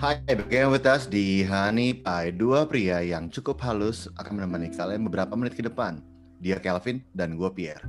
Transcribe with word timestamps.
Hai, 0.00 0.16
bagaimana 0.24 0.72
with 0.72 0.88
us 0.88 1.04
di 1.04 1.44
Honey 1.44 1.92
Pie. 1.92 2.32
Dua 2.32 2.64
pria 2.64 3.04
yang 3.04 3.28
cukup 3.28 3.60
halus 3.60 4.08
akan 4.16 4.40
menemani 4.40 4.72
kalian 4.72 5.04
beberapa 5.04 5.36
menit 5.36 5.52
ke 5.52 5.60
depan. 5.60 6.00
Dia 6.40 6.56
Kelvin 6.56 7.04
dan 7.12 7.36
gue 7.36 7.44
Pierre. 7.52 7.84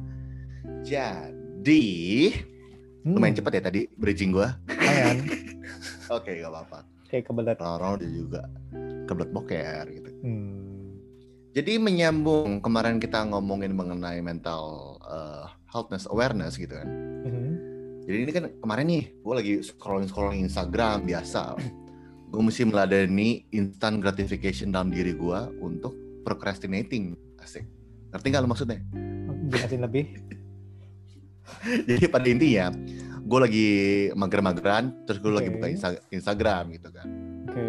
Jadi, 0.84 1.88
Hmm, 3.08 3.16
lumayan 3.16 3.40
cepat 3.40 3.52
ya 3.56 3.62
tadi 3.64 3.88
bridging 3.96 4.36
gue. 4.36 4.44
lumayan. 4.44 5.24
Oke, 6.20 6.44
gak 6.44 6.52
apa-apa. 6.52 6.84
Kayak 7.08 7.32
kebelet. 7.32 7.58
Orang-orang 7.64 7.92
udah 8.04 8.10
juga 8.12 8.42
kebelet 9.08 9.32
boker 9.32 9.84
gitu. 9.96 10.12
Hmm. 10.20 11.00
Jadi 11.56 11.80
menyambung 11.80 12.60
kemarin 12.60 13.00
kita 13.00 13.24
ngomongin 13.24 13.72
mengenai 13.72 14.20
mental 14.20 15.00
uh, 15.08 15.48
healthness 15.72 16.12
awareness 16.12 16.60
gitu 16.60 16.76
kan. 16.76 16.92
Mhm. 17.24 17.52
Jadi 18.04 18.18
ini 18.20 18.32
kan 18.36 18.44
kemarin 18.60 18.86
nih, 18.92 19.04
gue 19.16 19.32
lagi 19.34 19.54
scrolling 19.64 20.12
scrolling 20.12 20.44
Instagram 20.44 21.08
biasa. 21.08 21.56
Gue 22.32 22.42
mesti 22.42 22.64
meladeni 22.64 23.44
instant 23.52 24.00
gratification 24.00 24.72
dalam 24.72 24.88
diri 24.88 25.12
gue 25.12 25.40
untuk 25.60 25.92
procrastinating. 26.24 27.12
Asik. 27.38 27.68
Ngerti 28.10 28.26
nggak 28.32 28.42
lo 28.42 28.48
maksudnya? 28.48 28.80
Jelasin 29.52 29.84
lebih. 29.84 30.06
Jadi 31.90 32.08
pada 32.08 32.24
intinya, 32.24 32.72
gue 33.20 33.40
lagi 33.42 33.68
mager-mageran, 34.16 35.04
terus 35.04 35.20
gue 35.20 35.28
lagi 35.28 35.50
Oke. 35.52 35.56
buka 35.60 35.68
Insta- 35.68 36.04
Instagram 36.08 36.64
gitu 36.72 36.88
kan. 36.90 37.08
Oke. 37.46 37.68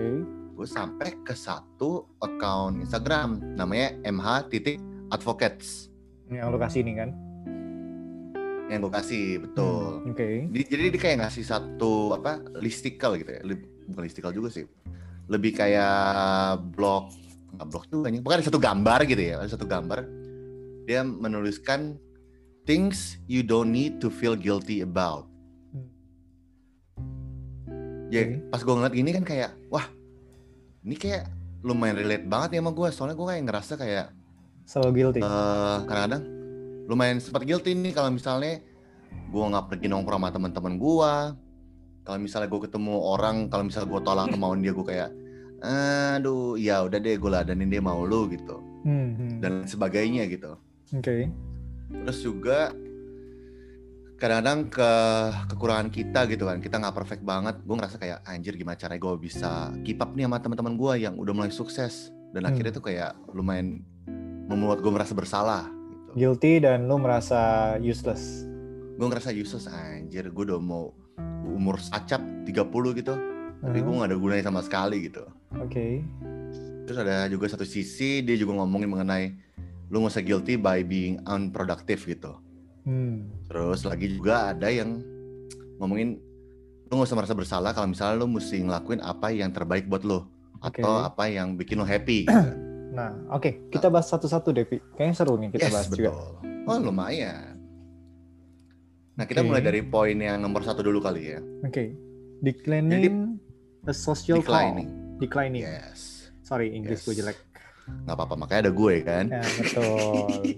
Gue 0.55 0.66
sampai 0.69 1.10
ke 1.21 1.35
satu 1.35 2.07
account 2.23 2.79
Instagram, 2.79 3.59
namanya 3.59 3.99
mh 4.01 4.27
titik 4.47 4.79
advocates 5.10 5.91
Yang 6.30 6.47
lo 6.49 6.59
kasih 6.63 6.80
ini 6.87 6.95
kan. 6.95 7.10
yang 8.71 8.80
gue 8.80 8.95
kasih 8.95 9.43
betul. 9.43 10.01
Hmm, 10.01 10.15
Oke. 10.15 10.29
Di- 10.49 10.65
jadi 10.65 10.83
dia 10.88 11.01
kayak 11.02 11.19
ngasih 11.27 11.45
satu 11.45 12.16
apa 12.16 12.41
listicle 12.57 13.21
gitu 13.21 13.30
ya 13.33 13.43
bukan 13.87 14.03
listicle 14.03 14.33
juga 14.33 14.49
sih 14.51 14.65
lebih 15.27 15.55
kayak 15.55 15.95
blog 16.73 17.11
nggak 17.52 17.66
blog 17.69 17.85
juga 17.87 18.07
nih 18.09 18.21
bukan 18.21 18.37
ada 18.39 18.47
satu 18.47 18.59
gambar 18.59 19.01
gitu 19.05 19.23
ya 19.23 19.35
ada 19.39 19.49
satu 19.49 19.65
gambar 19.65 19.99
dia 20.85 21.01
menuliskan 21.02 21.95
things 22.63 23.19
you 23.24 23.41
don't 23.41 23.71
need 23.71 23.99
to 23.99 24.09
feel 24.09 24.35
guilty 24.35 24.80
about 24.80 25.27
Hmm. 25.73 25.89
ya 28.11 28.23
Oke. 28.23 28.37
pas 28.49 28.61
gue 28.61 28.74
ngeliat 28.74 28.95
gini 28.95 29.11
kan 29.11 29.24
kayak 29.24 29.51
wah 29.69 29.87
ini 30.83 30.96
kayak 30.96 31.24
lumayan 31.63 31.95
relate 31.95 32.27
banget 32.27 32.49
ya 32.55 32.61
sama 32.61 32.73
gue 32.73 32.89
soalnya 32.91 33.15
gue 33.15 33.27
kayak 33.27 33.43
ngerasa 33.46 33.73
kayak 33.77 34.07
Selalu 34.63 34.91
guilty. 34.95 35.19
eh 35.21 35.79
kadang-kadang 35.87 36.23
lumayan 36.87 37.19
sempat 37.19 37.43
guilty 37.43 37.73
nih 37.73 37.93
kalau 37.93 38.11
misalnya 38.11 38.59
gue 39.30 39.43
nggak 39.43 39.67
pergi 39.69 39.87
nongkrong 39.87 40.21
sama 40.21 40.29
teman-teman 40.30 40.74
gue 40.77 41.13
kalau 42.03 42.19
misalnya 42.19 42.47
gue 42.47 42.61
ketemu 42.63 42.95
orang 42.95 43.37
kalau 43.47 43.65
misalnya 43.65 43.89
gue 43.89 44.01
tolak 44.03 44.27
kemauan 44.29 44.61
dia 44.61 44.71
gue 44.71 44.85
kayak 44.85 45.11
aduh 45.61 46.55
ya 46.55 46.83
udah 46.83 46.99
deh 46.99 47.15
gue 47.15 47.31
ladenin 47.31 47.69
dia 47.69 47.79
mau 47.79 48.03
lu 48.03 48.27
gitu 48.29 48.59
Hmm, 48.83 49.15
hmm. 49.15 49.39
dan 49.39 49.63
sebagainya 49.63 50.27
gitu 50.27 50.59
Oke. 50.91 51.30
terus 52.03 52.19
juga 52.19 52.75
kadang-kadang 54.19 54.67
ke 54.69 54.91
kekurangan 55.49 55.89
kita 55.89 56.21
gitu 56.27 56.45
kan 56.45 56.59
kita 56.59 56.79
nggak 56.79 56.95
perfect 56.97 57.23
banget 57.23 57.59
gue 57.59 57.75
ngerasa 57.75 57.97
kayak 57.97 58.19
anjir 58.25 58.55
gimana 58.55 58.75
caranya 58.75 58.99
gue 59.01 59.15
bisa 59.21 59.51
keep 59.83 59.99
up 59.99 60.11
nih 60.13 60.27
sama 60.27 60.39
teman-teman 60.39 60.75
gue 60.75 60.93
yang 61.01 61.15
udah 61.15 61.30
mulai 61.33 61.51
sukses 61.51 62.11
dan 62.30 62.43
Hmm. 62.43 62.51
akhirnya 62.51 62.73
tuh 62.73 62.85
kayak 62.85 63.15
lumayan 63.30 63.83
membuat 64.45 64.78
gue 64.78 64.91
merasa 64.91 65.12
bersalah 65.12 65.67
gitu 65.89 66.11
Guilty 66.12 66.59
dan 66.61 66.84
lu 66.84 66.99
merasa 66.99 67.41
useless. 67.78 68.43
gue 68.93 69.06
ngerasa 69.09 69.31
useless 69.31 69.67
anjir 69.67 70.27
gue 70.27 70.43
udah 70.45 70.59
mau 70.59 70.91
umur 71.44 71.78
sacap 71.78 72.20
30 72.44 72.98
gitu 72.98 73.15
tapi 73.62 73.78
gue 73.78 73.87
Hmm, 73.87 74.03
gak 74.03 74.10
ada 74.10 74.19
gunanya 74.19 74.44
sama 74.44 74.60
sekali 74.60 75.06
gitu 75.06 75.22
Oke. 75.56 76.03
terus 76.84 76.98
ada 76.98 77.26
juga 77.26 77.47
satu 77.47 77.62
sisi 77.62 78.21
dia 78.21 78.34
juga 78.34 78.59
ngomongin 78.59 78.91
mengenai 78.91 79.25
lu 79.88 80.03
gak 80.03 80.19
usah 80.19 80.25
guilty 80.25 80.56
by 80.56 80.82
being 80.82 81.22
unproductive 81.25 82.03
gitu 82.03 82.34
Hmm. 82.82 83.31
terus 83.47 83.87
lagi 83.87 84.11
juga 84.11 84.50
ada 84.50 84.66
yang 84.66 84.99
ngomongin 85.78 86.19
lu 86.87 86.93
gak 86.93 87.06
usah 87.06 87.15
merasa 87.15 87.34
bersalah 87.34 87.71
kalau 87.71 87.87
misalnya 87.87 88.19
lu 88.19 88.27
mesti 88.27 88.59
ngelakuin 88.59 88.99
apa 88.99 89.31
yang 89.31 89.55
terbaik 89.55 89.87
buat 89.87 90.03
lu 90.03 90.27
atau 90.59 90.93
Oke. 90.99 91.06
apa 91.06 91.25
yang 91.27 91.55
bikin 91.55 91.78
lu 91.78 91.87
happy 91.87 92.27
gitu. 92.27 92.50
Nah, 92.93 93.09
oke. 93.32 93.72
Kita 93.72 93.88
bahas 93.88 94.05
satu-satu, 94.05 94.53
Devi. 94.53 94.77
Kayaknya 94.93 95.16
seru 95.16 95.41
nih 95.41 95.49
kita 95.49 95.65
yes 95.65 95.72
bahas 95.72 95.87
betul 95.88 95.99
juga. 96.05 96.11
oh 96.69 96.77
lumayan 96.77 97.52
nah 99.12 99.25
kita 99.25 99.41
Oke. 99.41 99.49
mulai 99.49 99.61
dari 99.61 99.81
poin 99.81 100.15
yang 100.15 100.39
nomor 100.39 100.61
satu 100.61 100.81
dulu 100.81 100.99
kali 100.99 101.23
ya 101.28 101.41
Oke. 101.62 101.93
Declining 102.41 103.39
a 103.83 103.93
social 103.93 104.41
declining 104.41 104.89
call. 104.89 105.19
Declining. 105.19 105.62
yes 105.62 106.31
Sorry, 106.43 106.71
Inggris 106.71 106.99
Yes. 106.99 107.06
gue 107.06 107.15
jelek. 107.17 107.39
nggak 107.83 108.15
apa-apa 108.15 108.34
makanya 108.37 108.69
ada 108.69 108.73
gue 108.73 108.95
kan 109.00 109.25
Ya, 109.27 109.43
betul. 109.43 110.28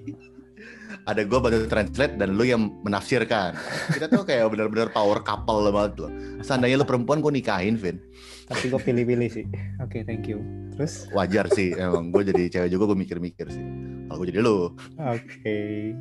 ada 1.04 1.20
gue 1.20 1.38
bantu 1.38 1.58
translate 1.66 2.16
dan 2.16 2.32
lu 2.32 2.44
yang 2.44 2.80
menafsirkan. 2.80 3.52
Kita 3.90 4.08
tuh 4.08 4.24
kayak 4.24 4.48
bener-bener 4.48 4.88
power 4.88 5.20
couple 5.20 5.68
banget 5.68 6.00
loh. 6.00 6.08
Seandainya 6.40 6.80
lu 6.80 6.86
perempuan 6.86 7.20
gue 7.20 7.28
nikahin, 7.28 7.76
Vin. 7.76 8.00
Tapi 8.48 8.72
gue 8.72 8.80
pilih-pilih 8.80 9.28
sih. 9.28 9.44
Oke, 9.80 10.00
thank 10.00 10.24
you. 10.24 10.40
Terus? 10.72 11.04
Wajar 11.12 11.52
sih, 11.52 11.76
emang 11.76 12.08
gue 12.08 12.24
jadi 12.24 12.48
cewek 12.48 12.70
juga 12.72 12.84
gue 12.88 12.98
mikir-mikir 12.98 13.46
sih. 13.46 13.64
Kalau 14.08 14.16
gue 14.16 14.28
jadi 14.32 14.40
lu. 14.40 14.72
Oke. 14.96 15.92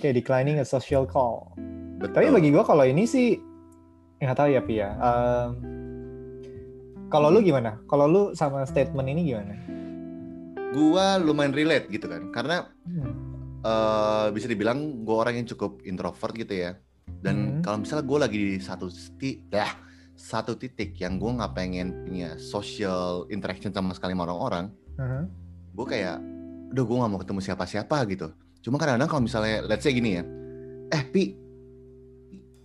Oke, 0.00 0.16
declining 0.16 0.56
a 0.56 0.64
social 0.64 1.04
call. 1.04 1.52
Betul. 2.00 2.16
Tapi 2.16 2.26
bagi 2.32 2.48
gue 2.48 2.64
kalau 2.64 2.88
ini 2.88 3.04
sih 3.04 3.36
nggak 4.16 4.32
tahu 4.32 4.48
ya 4.48 4.64
Pia. 4.64 4.80
ya. 4.80 4.88
Em, 4.96 5.48
kalau 7.12 7.28
lu 7.28 7.44
gimana? 7.44 7.76
Kalau 7.84 8.08
lu 8.08 8.22
sama 8.32 8.64
statement 8.64 9.04
ini 9.04 9.28
gimana? 9.28 9.60
gue 10.72 11.06
lumayan 11.20 11.52
relate 11.52 11.92
gitu 11.92 12.08
kan. 12.08 12.32
Karena 12.32 12.64
Hmm. 12.88 13.12
eh, 13.60 14.26
bisa 14.32 14.48
dibilang 14.48 15.04
gue 15.04 15.12
orang 15.12 15.36
yang 15.36 15.44
cukup 15.44 15.84
introvert 15.84 16.32
gitu 16.32 16.54
ya. 16.56 16.80
Dan 17.04 17.60
Hmm. 17.60 17.60
kalau 17.60 17.84
misalnya 17.84 18.08
gue 18.08 18.18
lagi 18.24 18.38
di 18.40 18.56
satu 18.56 18.88
titik, 18.88 19.52
dah 19.52 19.68
satu 20.16 20.56
titik 20.56 20.96
yang 20.96 21.20
gue 21.20 21.28
nggak 21.28 21.52
pengen 21.52 22.08
punya 22.08 22.40
social 22.40 23.28
interaction 23.28 23.68
sama 23.68 23.92
sekali 23.92 24.16
sama 24.16 24.24
orang-orang, 24.24 24.72
Aha. 24.96 25.28
gue 25.76 25.84
kayak 25.84 26.16
udah 26.72 26.84
gue 26.88 26.96
nggak 26.96 27.10
mau 27.12 27.20
ketemu 27.20 27.40
siapa-siapa 27.44 27.96
gitu 28.08 28.32
cuma 28.60 28.76
kadang-kadang 28.76 29.08
kalau 29.08 29.22
misalnya 29.22 29.64
let's 29.64 29.80
say 29.80 29.90
gini 29.90 30.16
ya 30.16 30.22
eh 30.88 31.02
pi 31.04 31.32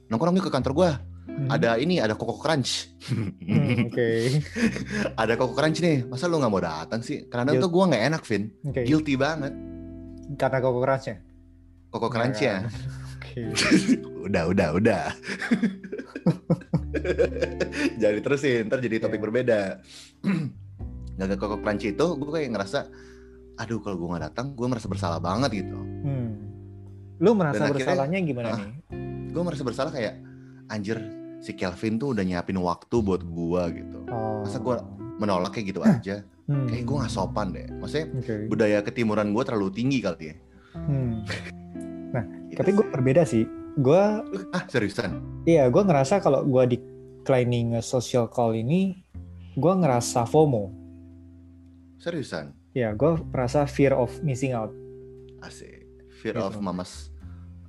nongkrong 0.05 0.35
yuk 0.35 0.47
ke 0.47 0.53
kantor 0.53 0.73
gue 0.73 0.91
Hmm. 1.25 1.49
ada 1.51 1.75
ini 1.75 1.97
ada 1.97 2.13
koko 2.13 2.37
crunch 2.37 2.95
Hmm, 3.09 3.33
Oke. 3.89 4.39
ada 5.19 5.33
koko 5.35 5.51
crunch 5.51 5.81
nih 5.81 6.05
masa 6.05 6.29
lu 6.29 6.37
nggak 6.37 6.47
mau 6.47 6.61
datang 6.61 7.01
sih 7.01 7.25
Guilt. 7.27 7.59
tuh 7.59 7.67
gue 7.67 7.83
nggak 7.83 8.03
enak 8.07 8.21
Vin 8.23 8.43
Oke. 8.63 8.81
guilty 8.85 9.17
banget 9.17 9.51
Karena 10.37 10.57
koko 10.57 10.79
crunch-nya. 10.79 11.15
koko 11.89 12.07
crunch 12.07 12.39
ya 12.39 12.63
Oke. 13.19 13.51
udah 14.21 14.43
udah 14.47 14.67
udah 14.73 15.03
jadi 17.99 18.19
terusin 18.21 18.69
ntar 18.69 18.79
jadi 18.79 19.01
topik 19.01 19.17
Iya. 19.17 19.25
berbeda 19.25 19.59
Gak 21.17 21.35
koko 21.35 21.57
crunch 21.57 21.83
itu 21.85 22.05
gue 22.15 22.29
kayak 22.29 22.49
ngerasa 22.51 22.79
aduh 23.55 23.79
kalau 23.79 23.95
gue 23.95 24.07
nggak 24.09 24.23
datang 24.25 24.51
gue 24.51 24.67
merasa 24.67 24.87
bersalah 24.87 25.19
banget 25.19 25.63
gitu 25.63 25.79
Hmm. 26.01 26.29
Lu 27.17 27.31
merasa 27.31 27.63
Dan 27.63 27.65
akhirnya- 27.65 27.79
bersalahnya 27.81 28.19
gimana 28.21 28.47
Hah? 28.49 28.59
nih? 28.59 28.73
gue 29.27 29.41
merasa 29.41 29.63
bersalah 29.63 29.89
kayak 29.89 30.15
anjir 30.67 30.97
si 31.39 31.51
Kelvin 31.51 31.95
tuh 31.95 32.11
udah 32.11 32.21
nyiapin 32.21 32.55
waktu 32.57 32.95
buat 32.97 33.21
gue 33.21 33.63
gitu 33.73 33.99
Oh. 34.07 34.41
masa 34.41 34.57
gua- 34.57 34.85
menolak 35.15 35.51
kayak 35.51 35.65
gitu 35.69 35.81
aja 35.81 36.27
Hmm. 36.45 36.67
kayak 36.67 36.83
gue 36.83 36.95
nggak 36.97 37.09
sopan 37.09 37.49
deh 37.49 37.67
maksudnya 37.73 38.07
Oke. 38.13 38.35
budaya 38.47 38.79
ketimuran 38.81 39.31
gue 39.31 39.41
terlalu 39.41 39.71
tinggi 39.71 39.99
kali 39.99 40.23
ya 40.25 40.35
Hmm. 40.73 41.23
Gitu 42.45 42.57
Tapi 42.57 42.71
gue 42.71 42.85
berbeda 42.89 43.23
sih. 43.23 43.43
Gue 43.75 43.99
ah 44.53 44.63
seriusan 44.65 45.19
Iya, 45.43 45.67
gue 45.67 45.81
ngerasa 45.81 46.19
kalau 46.19 46.43
gue 46.43 46.63
declining 46.69 47.73
a 47.73 47.81
social 47.81 48.25
call 48.25 48.53
ini, 48.53 48.95
gue 49.53 49.73
ngerasa 49.73 50.23
FOMO. 50.23 50.71
seriusan 51.97 52.51
Ya, 52.75 52.91
gue 52.91 53.11
merasa 53.25 53.63
fear 53.65 53.95
of 53.95 54.11
missing 54.21 54.51
out. 54.51 54.71
asik 55.39 55.85
fear 56.11 56.33
Gitu. 56.33 56.41
of 56.43 56.57
mamas 56.57 57.13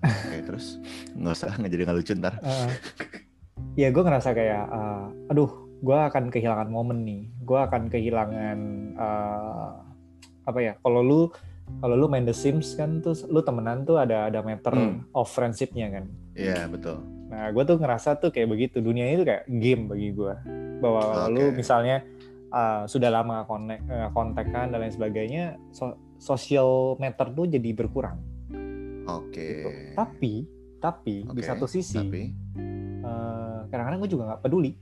oke 0.00 0.38
terus 0.43 0.81
nggak 1.12 1.35
usah 1.35 1.53
nggak 1.55 1.69
jadi 1.69 1.82
nggak 1.85 1.97
lucu 1.97 2.12
ntar 2.17 2.35
Uh, 2.41 2.73
ya, 3.75 3.88
gue 3.88 4.00
ngerasa 4.00 4.32
kayak, 4.32 4.64
uh, 4.67 5.12
aduh, 5.29 5.50
gue 5.79 5.93
akan 5.94 6.26
kehilangan 6.26 6.67
momen 6.67 7.05
nih. 7.05 7.23
Gue 7.38 7.58
akan 7.58 7.87
kehilangan 7.87 8.58
uh, 8.97 9.70
apa 10.43 10.58
ya? 10.58 10.73
Kalau 10.79 11.00
lu 11.00 11.20
kalau 11.76 11.94
lu 11.94 12.06
main 12.06 12.23
The 12.23 12.32
Sims 12.32 12.73
kan 12.73 12.99
tuh 12.99 13.12
lu 13.26 13.43
temenan 13.43 13.85
tuh 13.85 13.99
ada 13.99 14.26
ada 14.26 14.41
meter 14.41 14.73
Hmm. 14.73 15.05
of 15.12 15.29
friendship-nya 15.29 15.93
kan. 15.93 16.05
iya 16.32 16.64
betul 16.67 16.99
Nah, 17.26 17.50
gue 17.50 17.62
tuh 17.62 17.76
ngerasa 17.76 18.17
tuh 18.17 18.31
kayak 18.31 18.49
begitu. 18.49 18.79
Dunia 18.79 19.05
itu 19.06 19.20
kayak 19.20 19.44
game 19.50 19.87
bagi 19.87 20.11
gue. 20.11 20.35
Bahwa 20.79 21.26
Oke. 21.26 21.31
lu 21.31 21.44
misalnya 21.53 22.00
uh, 22.56 22.82
sudah 22.88 23.12
lama 23.12 23.44
konek, 23.44 23.85
uh, 23.85 24.08
kontekan 24.17 24.73
dan 24.73 24.81
lain 24.81 24.94
sebagainya, 24.94 25.61
so- 25.76 26.00
social 26.17 26.97
matter 26.97 27.29
tuh 27.37 27.44
jadi 27.44 27.76
berkurang. 27.76 28.17
oke 29.05 29.37
Gitu. 29.37 29.69
Tapi, 29.93 30.32
tapi 30.81 31.17
di 31.29 31.43
Oke, 31.44 31.44
satu 31.44 31.69
sisi, 31.69 32.00
tapi 32.00 32.32
uh, 33.05 33.69
kadang-kadang 33.69 34.00
gue 34.00 34.11
juga 34.17 34.25
nggak 34.32 34.43
peduli. 34.43 34.73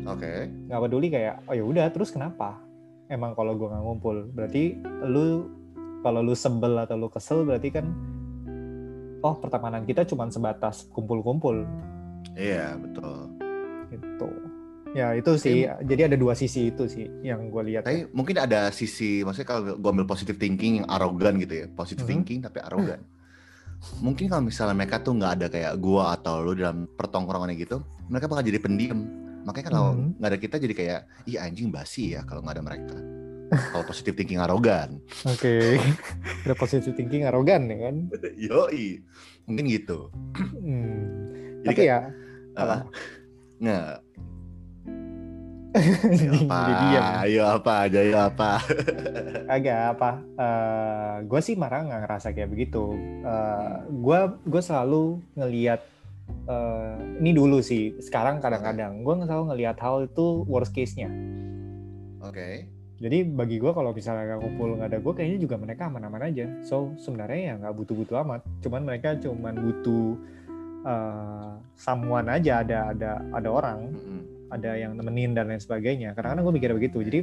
Oke. 0.00 0.48
nggak 0.66 0.80
peduli 0.80 1.06
kayak 1.12 1.44
oh 1.46 1.54
ya 1.54 1.62
udah 1.62 1.86
terus 1.92 2.10
kenapa 2.10 2.58
emang 3.12 3.36
kalau 3.36 3.54
gue 3.54 3.68
nggak 3.68 3.84
ngumpul 3.84 4.16
berarti 4.32 4.80
lu 5.06 5.46
kalau 6.00 6.24
lu 6.24 6.34
sebel 6.34 6.74
atau 6.80 6.96
lu 6.96 7.06
kesel 7.12 7.44
berarti 7.44 7.68
kan 7.70 7.86
oh 9.20 9.36
pertemanan 9.38 9.84
kita 9.84 10.02
cuma 10.08 10.26
sebatas 10.32 10.88
kumpul-kumpul 10.90 11.62
Iya, 12.36 12.76
betul. 12.78 13.39
Ya 14.90 15.14
itu 15.14 15.30
sih 15.36 15.58
jadi 15.86 16.10
ada 16.10 16.16
dua 16.18 16.34
sisi 16.34 16.68
itu 16.68 16.84
sih 16.86 17.06
yang 17.22 17.46
gue 17.46 17.62
lihat 17.64 17.86
Tapi 17.86 18.10
mungkin 18.10 18.36
ada 18.36 18.68
sisi, 18.70 19.22
maksudnya 19.22 19.46
kalau 19.46 19.60
gue 19.78 19.90
ambil 19.90 20.04
positive 20.04 20.34
thinking 20.34 20.82
yang 20.82 20.88
arogan 20.88 21.38
gitu 21.38 21.54
ya, 21.54 21.66
positive 21.70 22.02
Mhm. 22.02 22.10
thinking 22.10 22.38
tapi 22.40 22.58
arogan. 22.58 23.00
Mungkin 23.96 24.28
kalau 24.28 24.44
misalnya 24.44 24.76
mereka 24.76 25.00
tuh 25.00 25.16
nggak 25.16 25.32
ada 25.40 25.46
kayak 25.48 25.72
gua 25.80 26.12
atau 26.12 26.44
lu 26.44 26.52
dalam 26.52 26.84
pertongkrongannya 26.90 27.56
gitu, 27.56 27.80
mereka 28.06 28.28
bakal 28.28 28.44
jadi 28.44 28.60
pendiam. 28.60 28.98
Makanya 29.40 29.66
kalau 29.66 29.86
Mhm. 29.94 30.20
nggak 30.20 30.30
ada 30.30 30.38
kita 30.38 30.56
jadi 30.58 30.74
kayak, 30.76 31.00
ih 31.24 31.38
anjing 31.40 31.72
basi 31.72 32.12
ya 32.12 32.20
kalau 32.22 32.44
nggak 32.44 32.56
ada 32.60 32.64
mereka. 32.64 32.96
kalau 33.50 33.82
positive 33.82 34.14
thinking 34.14 34.38
arogan. 34.38 35.02
oke 35.26 35.54
ada 36.46 36.54
positive 36.54 36.94
thinking 36.94 37.26
arogan 37.26 37.66
ya 37.66 37.90
kan 37.90 37.96
Yoi, 38.46 39.02
mungkin 39.42 39.64
gitu. 39.66 40.06
Hmm. 40.36 41.02
Jadi 41.60 41.66
tapi 41.66 41.78
kayak, 41.82 41.90
ya 41.90 41.98
apa? 42.54 42.74
ah, 42.76 42.80
nggak, 43.58 43.90
Jadi 46.20 46.50
apa, 46.50 46.60
diam. 46.66 47.04
ayo 47.22 47.42
apa, 47.46 47.72
aja, 47.86 47.98
ayo 48.02 48.16
apa. 48.26 48.52
agak 49.46 49.78
apa? 49.94 50.10
Gue 51.26 51.40
sih 51.42 51.54
marah 51.54 51.86
nggak 51.86 52.00
ngerasa 52.06 52.34
kayak 52.34 52.50
begitu. 52.50 52.94
Gue 53.90 54.20
gue 54.42 54.62
selalu 54.62 55.22
ngelihat 55.38 55.80
eh, 56.50 56.94
ini 57.22 57.30
dulu 57.30 57.62
sih. 57.62 57.94
Sekarang 58.02 58.42
kadang-kadang 58.42 59.06
gue 59.06 59.14
selalu 59.22 59.54
ngelihat 59.54 59.76
hal 59.78 60.10
itu 60.10 60.42
worst 60.50 60.74
case 60.74 60.98
nya 60.98 61.10
Oke, 62.20 62.68
jadi 63.00 63.24
bagi 63.24 63.56
gue 63.56 63.72
kalau 63.72 63.96
misalnya 63.96 64.36
nggak 64.36 64.44
kumpul 64.44 64.76
nggak 64.76 64.92
ada 64.92 65.00
gue 65.00 65.12
kayaknya 65.16 65.38
juga 65.40 65.56
mereka 65.56 65.88
aman-aman 65.88 66.28
aja. 66.28 66.44
So 66.60 66.92
sebenarnya 67.00 67.40
ya 67.40 67.54
nggak 67.56 67.74
butuh-butuh 67.80 68.16
amat. 68.28 68.44
Cuman 68.60 68.84
mereka 68.84 69.16
cuman 69.16 69.56
butuh 69.56 70.20
eh, 70.82 71.50
someone 71.74 72.28
aja 72.28 72.60
ada 72.60 72.78
ada 72.90 73.10
ada 73.30 73.48
orang 73.48 73.90
Mm-mm. 73.90 74.20
ada 74.48 74.70
yang 74.74 74.92
nemenin 74.94 75.32
dan 75.32 75.46
lain 75.46 75.58
sebagainya 75.58 76.12
kadang-kadang 76.12 76.44
gue 76.44 76.54
mikir 76.56 76.70
begitu 76.72 76.98
jadi 77.00 77.20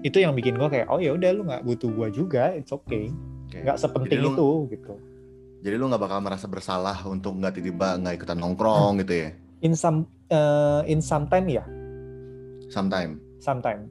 itu 0.00 0.16
yang 0.16 0.32
bikin 0.32 0.56
gue 0.56 0.66
kayak 0.66 0.86
oh 0.86 0.96
ya 0.96 1.12
udah 1.12 1.30
lu 1.30 1.42
nggak 1.44 1.62
butuh 1.62 1.90
gue 1.90 2.08
juga 2.14 2.52
it's 2.52 2.70
okay 2.70 3.12
nggak 3.50 3.76
sepenting 3.76 4.14
Jadi 4.14 4.24
lu- 4.24 4.32
itu 4.32 4.48
gitu 4.72 4.94
Jadi 5.60 5.76
lu 5.76 5.84
nggak 5.86 6.00
bakal 6.00 6.18
merasa 6.20 6.46
bersalah 6.46 6.96
untuk 7.04 7.36
nggak 7.36 7.52
tiba-tiba 7.52 7.98
nggak 7.98 8.14
ikutan 8.16 8.38
nongkrong 8.38 8.96
gitu 8.98 9.12
ya? 9.18 9.30
in 9.60 9.74
some 9.74 10.02
eh, 10.26 10.82
in 10.86 10.98
sometime 10.98 11.44
ya 11.46 11.64
Sometime. 12.66 13.18
sometime 13.36 13.90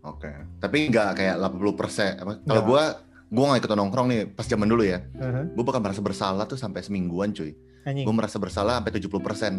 Oke. 0.00 0.32
Tapi 0.58 0.88
nggak 0.88 1.12
kayak 1.14 1.36
80 1.36 1.76
persen. 1.76 2.16
Kalau 2.18 2.62
gua 2.64 2.96
gua 3.28 3.44
nggak 3.46 3.60
ikutan 3.60 3.78
nongkrong 3.78 4.06
nih 4.08 4.20
pas 4.26 4.42
zaman 4.42 4.64
dulu 4.64 4.80
ya. 4.80 5.04
Mhm. 5.12 5.52
Gue 5.52 5.60
bakal 5.60 5.78
merasa 5.78 6.00
bersalah 6.00 6.44
tuh 6.44 6.56
sampai 6.56 6.80
semingguan 6.80 7.30
cuy. 7.30 7.52
Anjing 7.84 8.04
Gue 8.04 8.16
merasa 8.16 8.36
bersalah 8.36 8.80
sampai 8.80 8.92
70 8.92 9.20
persen. 9.20 9.52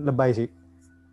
lebay 0.00 0.32
sih 0.32 0.48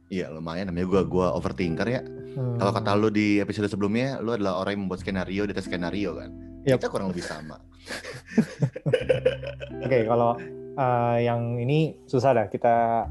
Iya 0.07 0.31
lumayan 0.31 0.71
namanya 0.71 0.87
gua 0.87 1.01
gua 1.03 1.27
overthinker 1.35 1.83
ya. 1.83 1.99
Hmm. 1.99 2.55
Kalau 2.55 2.71
kata 2.71 2.95
lu 2.95 3.11
di 3.11 3.43
episode 3.43 3.67
sebelumnya, 3.67 4.23
lu 4.23 4.31
adalah 4.31 4.63
orang 4.63 4.79
yang 4.79 4.81
membuat 4.87 5.03
skenario 5.03 5.43
di 5.43 5.51
atas 5.51 5.67
skenario 5.67 6.15
kan. 6.15 6.31
Yap. 6.63 6.79
Kita 6.79 6.87
kurang 6.87 7.11
lebih 7.11 7.27
sama. 7.27 7.59
oke 9.83 9.99
kalau 10.07 10.39
eh, 10.75 11.17
yang 11.27 11.59
ini 11.59 11.99
susah 12.07 12.31
dah 12.31 12.47
kita 12.47 13.03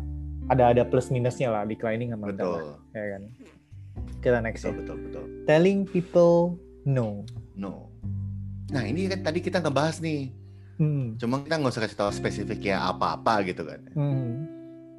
ada 0.48 0.64
ada 0.72 0.82
plus 0.88 1.12
minusnya 1.12 1.52
lah 1.52 1.68
declining 1.68 2.12
sama 2.12 2.28
lah, 2.28 2.32
Betul. 2.32 2.64
ya 2.92 3.04
kan 3.12 3.22
kita 4.22 4.38
next 4.40 4.62
Betul 4.62 4.72
ya 4.72 4.78
betul 4.80 4.96
betul. 5.04 5.24
telling 5.44 5.78
people 5.84 6.56
no 6.84 7.24
No. 7.56 7.88
Nah 8.68 8.84
ini 8.84 9.08
kan 9.08 9.24
tadi 9.24 9.40
kita 9.40 9.64
ngebahas 9.64 10.04
nih. 10.04 10.28
Hmm. 10.76 11.16
Cuma 11.16 11.40
kita 11.40 11.56
nggak 11.56 11.72
usah 11.72 11.82
kasih 11.82 11.98
tahu 11.98 12.10
spesifik 12.10 12.60
ya 12.66 12.86
apa-apa 12.86 13.44
gitu 13.44 13.64
kan. 13.64 13.80
Hmm. 13.92 14.44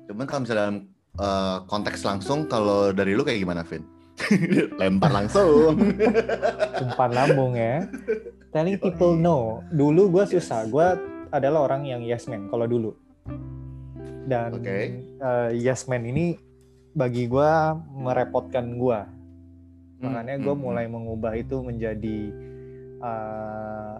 Cuman 0.05 0.25
kalau 0.25 0.41
misalnya 0.43 0.61
dalam 0.61 0.77
eh, 1.15 1.57
konteks 1.65 2.01
langsung, 2.01 2.45
kalau 2.45 2.91
dari 2.91 3.13
lu 3.13 3.21
kayak 3.21 3.39
gimana, 3.39 3.61
Vin? 3.61 3.83
Lempar 4.81 5.13
langsung. 5.13 5.77
umpan 6.77 7.09
lambung 7.09 7.53
ya 7.53 7.85
telling 8.49 8.77
people 8.77 9.13
no 9.13 9.61
dulu 9.69 10.09
gue 10.09 10.23
Yes. 10.25 10.41
susah 10.41 10.65
gue 10.65 10.87
adalah 11.29 11.65
orang 11.65 11.85
yang 11.85 12.01
yes 12.01 12.25
man 12.25 12.47
kalau 12.47 12.65
dulu 12.65 12.91
dan 14.25 14.57
Oke. 14.57 14.93
eh, 14.97 15.49
yes 15.53 15.85
man 15.85 16.01
ini 16.01 16.37
bagi 16.93 17.25
gue 17.25 17.51
merepotkan 17.93 18.77
gue 18.77 18.99
Hmm, 19.97 20.13
makanya 20.13 20.37
gue 20.37 20.53
mulai 20.53 20.85
mengubah 20.85 21.33
itu 21.33 21.57
menjadi 21.57 22.29
eh, 23.01 23.95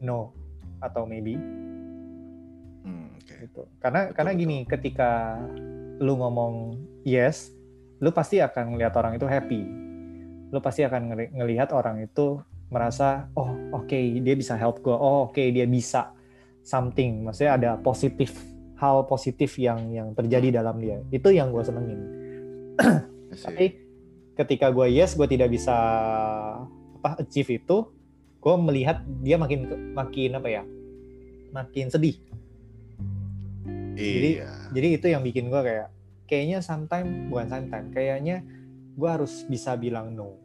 no 0.00 0.32
atau 0.80 1.04
maybe. 1.04 1.36
Hmm, 2.80 3.12
oke. 3.14 3.34
gitu. 3.44 3.62
Karena 3.78 4.08
Betul, 4.08 4.14
karena 4.16 4.32
betul. 4.32 4.42
gini 4.42 4.58
ketika 4.64 5.10
lu 6.00 6.16
ngomong 6.16 6.80
yes 7.04 7.52
lu 8.00 8.08
pasti 8.10 8.40
akan 8.40 8.74
ngelihat 8.74 8.96
orang 8.96 9.20
itu 9.20 9.28
happy. 9.28 9.60
Lu 10.50 10.58
pasti 10.64 10.82
akan 10.82 11.12
ngeli- 11.12 11.32
ngelihat 11.36 11.70
orang 11.76 12.00
itu 12.00 12.40
merasa 12.72 13.28
oh 13.36 13.52
oke 13.76 13.98
dia 14.24 14.34
bisa 14.34 14.56
help 14.56 14.80
gue 14.80 14.94
oh 14.94 15.28
oke 15.28 15.40
dia 15.52 15.68
bisa 15.68 16.16
something. 16.64 17.28
Maksudnya 17.28 17.52
ada 17.60 17.70
positif 17.76 18.32
hal 18.80 19.04
positif 19.04 19.60
yang 19.60 19.92
yang 19.92 20.08
terjadi 20.16 20.64
dalam 20.64 20.80
dia. 20.80 21.04
Itu 21.12 21.28
yang 21.28 21.52
gue 21.52 21.60
senengin. 21.60 22.00
Tapi 23.30 23.66
ketika 24.40 24.72
gue 24.72 24.88
yes 24.88 25.12
gue 25.12 25.28
tidak 25.28 25.52
bisa 25.52 25.76
apa 27.00 27.20
achieve 27.20 27.60
itu 27.60 27.84
gue 28.40 28.54
melihat 28.56 28.98
dia 29.20 29.36
makin 29.36 29.68
makin 29.92 30.30
apa 30.34 30.48
ya 30.48 30.62
makin 31.52 31.86
sedih 31.88 32.16
jadi- 33.94 34.36
iya. 34.40 34.52
jadi 34.72 34.88
itu 34.96 35.06
yang 35.06 35.20
bikin 35.20 35.52
gue 35.52 35.60
kayak 35.60 35.88
kayaknya 36.24 36.58
sometime 36.60 37.28
bukan 37.28 37.46
sometime 37.46 37.86
kayaknya 37.90 38.40
gue 38.94 39.08
harus 39.08 39.44
bisa 39.44 39.76
bilang 39.76 40.14
no 40.14 40.36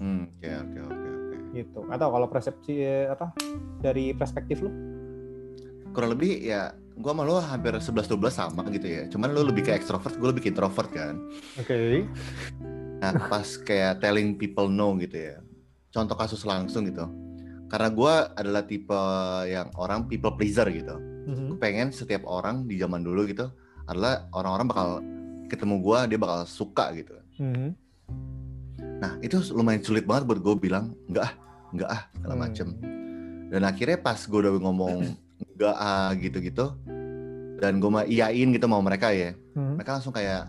Hmm, 0.00 0.32
oke 0.32 0.48
oke 0.48 0.78
oke 0.80 1.08
oke. 1.12 1.36
gitu 1.52 1.80
atau 1.92 2.08
kalau 2.08 2.24
persepsi 2.24 2.72
eh, 2.80 3.04
apa 3.04 3.36
dari 3.80 4.16
perspektif 4.16 4.64
lu 4.64 4.72
Kurang 5.90 6.14
lebih 6.14 6.40
ya 6.40 6.70
gua 6.96 7.12
sama 7.12 7.26
lu 7.26 7.34
hampir 7.36 7.74
11 7.74 8.06
12 8.06 8.30
sama 8.30 8.62
gitu 8.70 8.86
ya. 8.86 9.02
Cuman 9.10 9.34
lu 9.34 9.42
lebih 9.42 9.66
ke 9.66 9.74
extrovert, 9.74 10.14
gue 10.14 10.28
lebih 10.30 10.42
ke 10.46 10.48
introvert 10.54 10.86
kan. 10.88 11.18
oke 11.58 12.06
Nah, 13.02 13.12
pas 13.26 13.48
kayak 13.58 13.98
telling 13.98 14.36
people 14.36 14.70
no 14.70 14.94
gitu 14.96 15.18
ya. 15.18 15.36
Contoh 15.90 16.14
kasus 16.14 16.42
langsung 16.42 16.86
gitu. 16.86 17.06
Karena 17.66 17.88
gua 17.88 18.14
adalah 18.34 18.62
tipe 18.62 18.94
yang 19.46 19.70
orang 19.74 20.06
people 20.06 20.34
pleaser 20.34 20.66
gitu. 20.68 20.96
Mhm. 21.20 21.60
pengen 21.60 21.92
setiap 21.92 22.24
orang 22.24 22.64
di 22.64 22.74
zaman 22.74 23.04
dulu 23.04 23.22
gitu 23.22 23.52
adalah 23.84 24.26
orang-orang 24.32 24.66
bakal 24.66 24.88
ketemu 25.46 25.78
gua 25.78 25.98
dia 26.04 26.16
bakal 26.16 26.42
suka 26.42 26.90
gitu. 26.90 27.14
Mhm. 27.38 27.68
Nah 28.98 29.12
itu 29.20 29.38
lumayan 29.52 29.80
sulit 29.80 30.04
banget 30.04 30.26
buat 30.26 30.40
gue 30.40 30.54
bilang 30.58 30.96
enggak 31.06 31.24
ah, 31.24 31.32
enggak 31.70 31.88
ah 31.88 32.02
segala 32.12 32.34
Hmm. 32.34 32.42
macem. 32.42 32.68
Dan 33.46 33.62
akhirnya 33.62 33.98
pas 33.98 34.18
gue 34.18 34.38
udah 34.38 34.52
ngomong 34.52 34.98
enggak 35.54 35.76
ah 35.76 36.10
gitu-gitu 36.14 36.66
dan 37.56 37.76
gue 37.76 37.90
mah 37.90 38.04
iyain 38.04 38.48
gitu 38.50 38.66
mau 38.66 38.80
mereka 38.80 39.12
ya, 39.12 39.36
Mhm. 39.52 39.76
mereka 39.76 39.90
langsung 39.94 40.12
kayak 40.12 40.48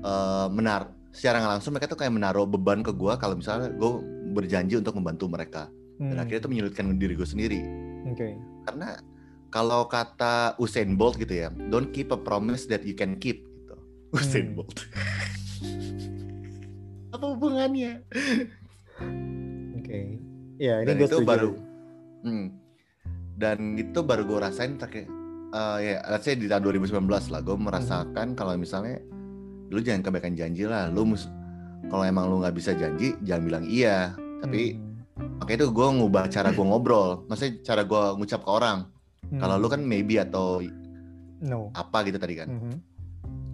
eh 0.00 0.46
menar 0.48 0.80
secara 1.10 1.38
nggak 1.38 1.52
langsung 1.58 1.72
mereka 1.74 1.88
tuh 1.88 1.98
kayak 1.98 2.12
menaruh 2.12 2.46
beban 2.46 2.80
ke 2.80 2.90
gue 2.90 3.12
kalau 3.16 3.34
misalnya 3.34 3.68
gue 3.68 3.92
berjanji 4.34 4.74
untuk 4.74 4.94
membantu 4.94 5.26
mereka 5.26 5.70
dan 5.94 6.10
Hmm. 6.10 6.18
akhirnya 6.18 6.42
itu 6.42 6.50
menyulitkan 6.50 6.84
diri 6.98 7.14
gue 7.14 7.24
sendiri 7.24 7.60
oke 8.04 8.28
karena 8.66 8.98
kalau 9.48 9.86
kata 9.86 10.58
Usain 10.58 10.98
Bolt 10.98 11.14
gitu 11.14 11.30
ya, 11.30 11.46
don't 11.70 11.88
keep 11.88 12.10
a 12.10 12.18
promise 12.18 12.66
that 12.66 12.82
you 12.82 12.90
can 12.90 13.14
keep 13.14 13.46
gitu. 13.46 13.74
Usain 14.10 14.50
Hmm. 14.50 14.58
Bolt. 14.58 14.74
Apa 17.14 17.24
hubungannya? 17.30 18.02
oke 19.74 19.98
ya 20.56 20.74
ini 20.82 20.84
Dan 20.84 20.94
gue 20.96 21.06
itu 21.06 21.14
setuju 21.14 21.24
baru 21.24 21.50
Hmm. 22.24 22.56
Dan 23.34 23.76
itu 23.76 24.00
baru 24.00 24.24
gue 24.24 24.38
rasain 24.40 24.74
terakhir 24.74 25.04
eh, 25.52 25.76
ya, 25.78 25.94
let's 26.08 26.24
say 26.24 26.34
di 26.34 26.48
tahun 26.48 26.64
2019 26.66 27.04
lah, 27.28 27.38
gue 27.38 27.54
merasakan 27.54 28.32
kalau 28.32 28.56
misalnya 28.56 28.96
lu 29.68 29.78
jangan 29.78 30.02
kebaikan 30.02 30.34
janji 30.34 30.64
lah, 30.64 30.88
lu 30.88 31.04
mus 31.04 31.28
kalau 31.86 32.02
emang 32.02 32.26
lu 32.26 32.40
nggak 32.40 32.56
bisa 32.56 32.72
janji, 32.72 33.12
jangan 33.22 33.42
bilang 33.44 33.64
iya. 33.64 34.16
Tapi 34.44 34.76
Hmm. 35.14 35.38
makanya 35.38 35.58
itu 35.62 35.68
gue 35.70 35.86
ngubah 35.94 36.24
cara 36.26 36.50
gue 36.50 36.64
ngobrol, 36.64 37.24
maksudnya 37.26 37.62
cara 37.62 37.82
gue 37.82 38.02
ngucap 38.18 38.42
ke 38.42 38.50
orang. 38.50 38.78
Hmm. 39.24 39.40
Kalau 39.40 39.56
lu 39.56 39.66
kan 39.66 39.80
maybe 39.80 40.20
atau 40.20 40.60
no 41.40 41.70
apa 41.72 42.04
gitu 42.04 42.18
tadi 42.18 42.34
kan. 42.36 42.48
Mhm. 42.50 42.74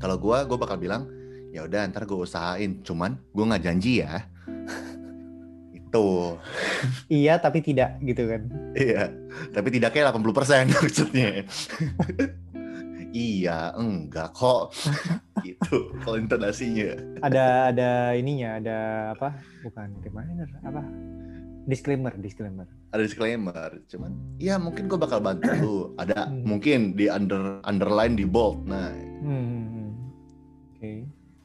Kalau 0.01 0.17
gua, 0.17 0.49
gua 0.49 0.57
bakal 0.57 0.81
bilang, 0.81 1.05
ya 1.53 1.61
udah 1.63 1.85
ntar 1.93 2.09
gue 2.09 2.17
usahain. 2.17 2.81
Cuman 2.81 3.21
gue 3.31 3.45
nggak 3.45 3.63
janji 3.63 4.01
ya. 4.01 4.25
Itu. 5.79 6.39
iya 7.13 7.37
tapi 7.37 7.61
tidak 7.61 7.99
gitu 8.01 8.25
kan 8.25 8.47
Iya. 8.73 9.11
Tapi 9.53 9.69
tidak 9.69 9.93
kayak 9.93 10.15
80% 10.15 10.71
maksudnya. 10.73 11.31
iya, 13.13 13.73
enggak 13.73 14.33
kok. 14.33 14.75
gitu 15.41 15.97
kalau 15.99 16.17
intonasinya. 16.17 16.93
ada 17.21 17.45
ada 17.69 17.91
ininya 18.13 18.57
ada 18.57 18.79
apa 19.11 19.33
bukan 19.61 19.89
reminder 19.99 20.45
apa 20.61 20.85
disclaimer 21.63 22.13
disclaimer 22.15 22.69
Ada 22.91 23.03
disclaimer, 23.03 23.71
cuman 23.87 24.11
ya 24.37 24.59
mungkin 24.59 24.85
gue 24.85 24.99
bakal 24.99 25.19
bantu 25.19 25.49
lu. 25.55 25.77
Ada 26.03 26.27
Hmm. 26.27 26.43
mungkin 26.45 26.93
di 26.93 27.07
under 27.07 27.63
underline 27.63 28.13
di 28.13 28.25
bold. 28.25 28.65
Nah, 28.65 28.91
Hmm, 29.21 29.31
hmm, 29.41 29.67
hmm. 29.67 29.89
oke 30.71 30.91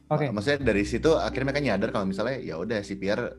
oke 0.08 0.24
mak- 0.24 0.32
maksudnya 0.34 0.58
dari 0.64 0.82
situ 0.82 1.14
akhirnya 1.14 1.46
mereka 1.46 1.62
nyadar 1.62 1.88
kalau 1.90 2.04
misalnya 2.04 2.36
ya 2.36 2.56
udah 2.56 2.80
si 2.80 2.94
Pierre 2.94 3.38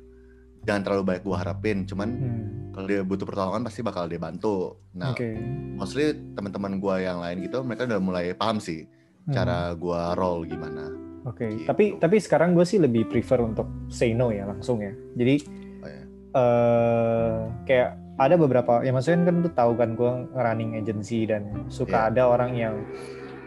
jangan 0.64 0.82
terlalu 0.84 1.04
banyak 1.06 1.24
gua 1.24 1.38
harapin, 1.40 1.84
cuman 1.84 2.10
Hmm, 2.10 2.44
dia 2.84 3.02
butuh 3.02 3.24
pertolongan 3.24 3.64
pasti 3.64 3.82
bakal 3.82 4.06
dia 4.06 4.18
bantu. 4.18 4.78
Nah, 4.94 5.12
oke 5.12 5.30
mostly 5.74 6.06
teman-teman 6.32 6.78
gua 6.78 6.98
yang 6.98 7.18
lain 7.18 7.42
gitu 7.42 7.62
mereka 7.62 7.86
udah 7.86 7.98
mulai 7.98 8.34
paham 8.34 8.58
sih 8.58 8.86
Hmm, 9.24 9.34
cara 9.34 9.58
gua 9.74 10.14
roll 10.14 10.46
gimana. 10.46 10.88
oke 11.24 11.44
gitu. 11.44 11.66
tapi 11.66 11.96
tapi 11.96 12.16
sekarang 12.18 12.52
gue 12.52 12.64
sih 12.64 12.78
lebih 12.78 13.06
prefer 13.06 13.40
untuk 13.40 13.68
say 13.88 14.12
no 14.12 14.30
ya 14.30 14.44
langsung 14.44 14.80
ya 14.80 14.90
jadi 15.14 15.36
Oh, 15.78 15.86
ya. 15.86 16.02
eh 16.34 17.38
kayak 17.64 17.90
ada 18.16 18.34
beberapa 18.34 18.80
ya 18.80 18.90
maksudnya 18.90 19.26
kan 19.26 19.36
lu 19.38 19.50
tahu 19.50 19.72
kan 19.74 19.90
gue 19.94 20.12
ngerunning 20.32 20.72
agency 20.76 21.24
dan 21.24 21.44
suka 21.68 22.08
Iya. 22.08 22.10
ada 22.10 22.24
orang 22.26 22.52
yang 22.54 22.76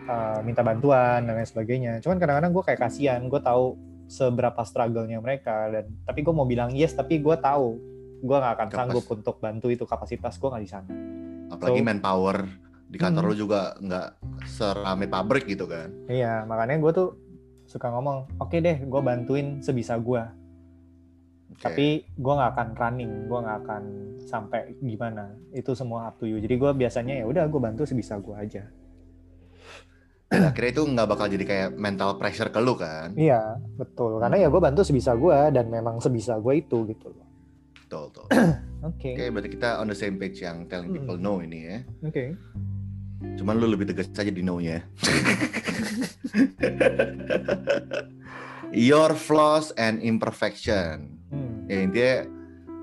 eh, 0.05 0.39
minta 0.43 0.61
bantuan 0.61 1.25
dan 1.25 1.33
lain 1.33 1.45
sebagainya 1.45 1.93
cuman 1.99 2.19
kadang-kadang 2.19 2.53
gue 2.53 2.63
kayak 2.63 2.81
kasihan 2.81 3.25
gue 3.25 3.41
tahu 3.41 3.75
seberapa 4.05 4.61
struggle-nya 4.61 5.17
mereka 5.17 5.71
dan 5.71 5.89
tapi 6.03 6.21
gue 6.21 6.31
mau 6.31 6.45
bilang 6.45 6.71
yes 6.71 6.93
tapi 6.93 7.17
gue 7.17 7.37
tahu 7.37 7.79
gue 8.21 8.37
nggak 8.37 8.55
akan 8.55 8.67
Kapas- 8.67 8.79
sanggup 8.87 9.05
untuk 9.11 9.37
bantu 9.37 9.67
itu 9.67 9.85
kapasitas 9.85 10.35
gue 10.35 10.49
nggak 10.49 10.61
di 10.61 10.71
sana 10.71 10.93
Apalagi 11.51 11.81
So- 11.81 11.87
manpower 11.87 12.39
di 12.85 12.97
kantor 12.97 13.23
Hmm. 13.23 13.31
lu 13.31 13.37
juga 13.37 13.61
nggak 13.77 14.09
serame 14.45 15.07
pabrik 15.07 15.47
gitu 15.47 15.65
kan. 15.65 15.91
iya 16.07 16.43
makanya 16.43 16.79
gue 16.79 16.93
tuh 16.93 17.09
suka 17.65 17.87
ngomong 17.89 18.27
oke 18.37 18.57
deh 18.57 18.77
gue 18.81 19.01
bantuin 19.01 19.61
sebisa 19.61 19.95
gue 19.97 20.19
Oke. 21.51 21.61
tapi 21.61 21.87
gue 22.05 22.33
nggak 22.33 22.51
akan 22.51 22.69
running 22.75 23.13
gue 23.25 23.39
nggak 23.39 23.59
akan 23.61 23.83
sampai 24.21 24.75
gimana 24.77 25.25
itu 25.51 25.71
semua 25.73 26.07
up 26.07 26.17
to 26.17 26.25
you 26.25 26.39
jadi 26.39 26.55
gue 26.57 26.71
biasanya 26.77 27.15
ya 27.17 27.25
udah 27.25 27.47
gue 27.47 27.61
bantu 27.61 27.83
sebisa 27.85 28.19
gue 28.19 28.35
aja 28.35 28.67
Dan 30.27 30.47
akhirnya 30.47 30.71
itu 30.73 30.83
nggak 30.85 31.09
bakal 31.09 31.27
jadi 31.27 31.45
kayak 31.45 31.69
mental 31.77 32.15
pressure 32.15 32.49
ke 32.49 32.61
lu 32.61 32.79
kan. 32.79 33.11
Iya, 33.13 33.59
betul. 33.75 34.23
Karena 34.23 34.39
ya 34.39 34.47
gue 34.47 34.61
bantu 34.61 34.87
sebisa 34.87 35.11
gue 35.13 35.35
dan 35.51 35.67
memang 35.67 35.99
sebisa 35.99 36.39
gue 36.39 36.55
itu 36.57 36.87
gitu 36.87 37.11
loh. 37.11 37.27
Betul, 37.91 38.07
betul. 38.07 38.27
Oke. 38.87 39.09
Oke, 39.13 39.25
berarti 39.29 39.51
kita 39.51 39.69
on 39.77 39.91
the 39.91 39.99
same 39.99 40.15
page 40.15 40.39
yang 40.39 40.63
telling 40.65 40.89
people 40.89 41.13
Hmm. 41.13 41.27
no 41.27 41.33
ini 41.43 41.59
ya. 41.61 41.77
Oke. 42.07 42.33
Cuman 43.35 43.59
lu 43.59 43.67
lebih 43.67 43.85
tegas 43.85 44.07
saja 44.09 44.31
di 44.31 44.41
no-nya. 44.41 44.81
Your 48.71 49.13
flaws 49.13 49.75
and 49.75 49.99
imperfection. 50.01 51.19
Hmm. 51.29 51.67
Ya 51.67 51.83
intinya 51.83 52.15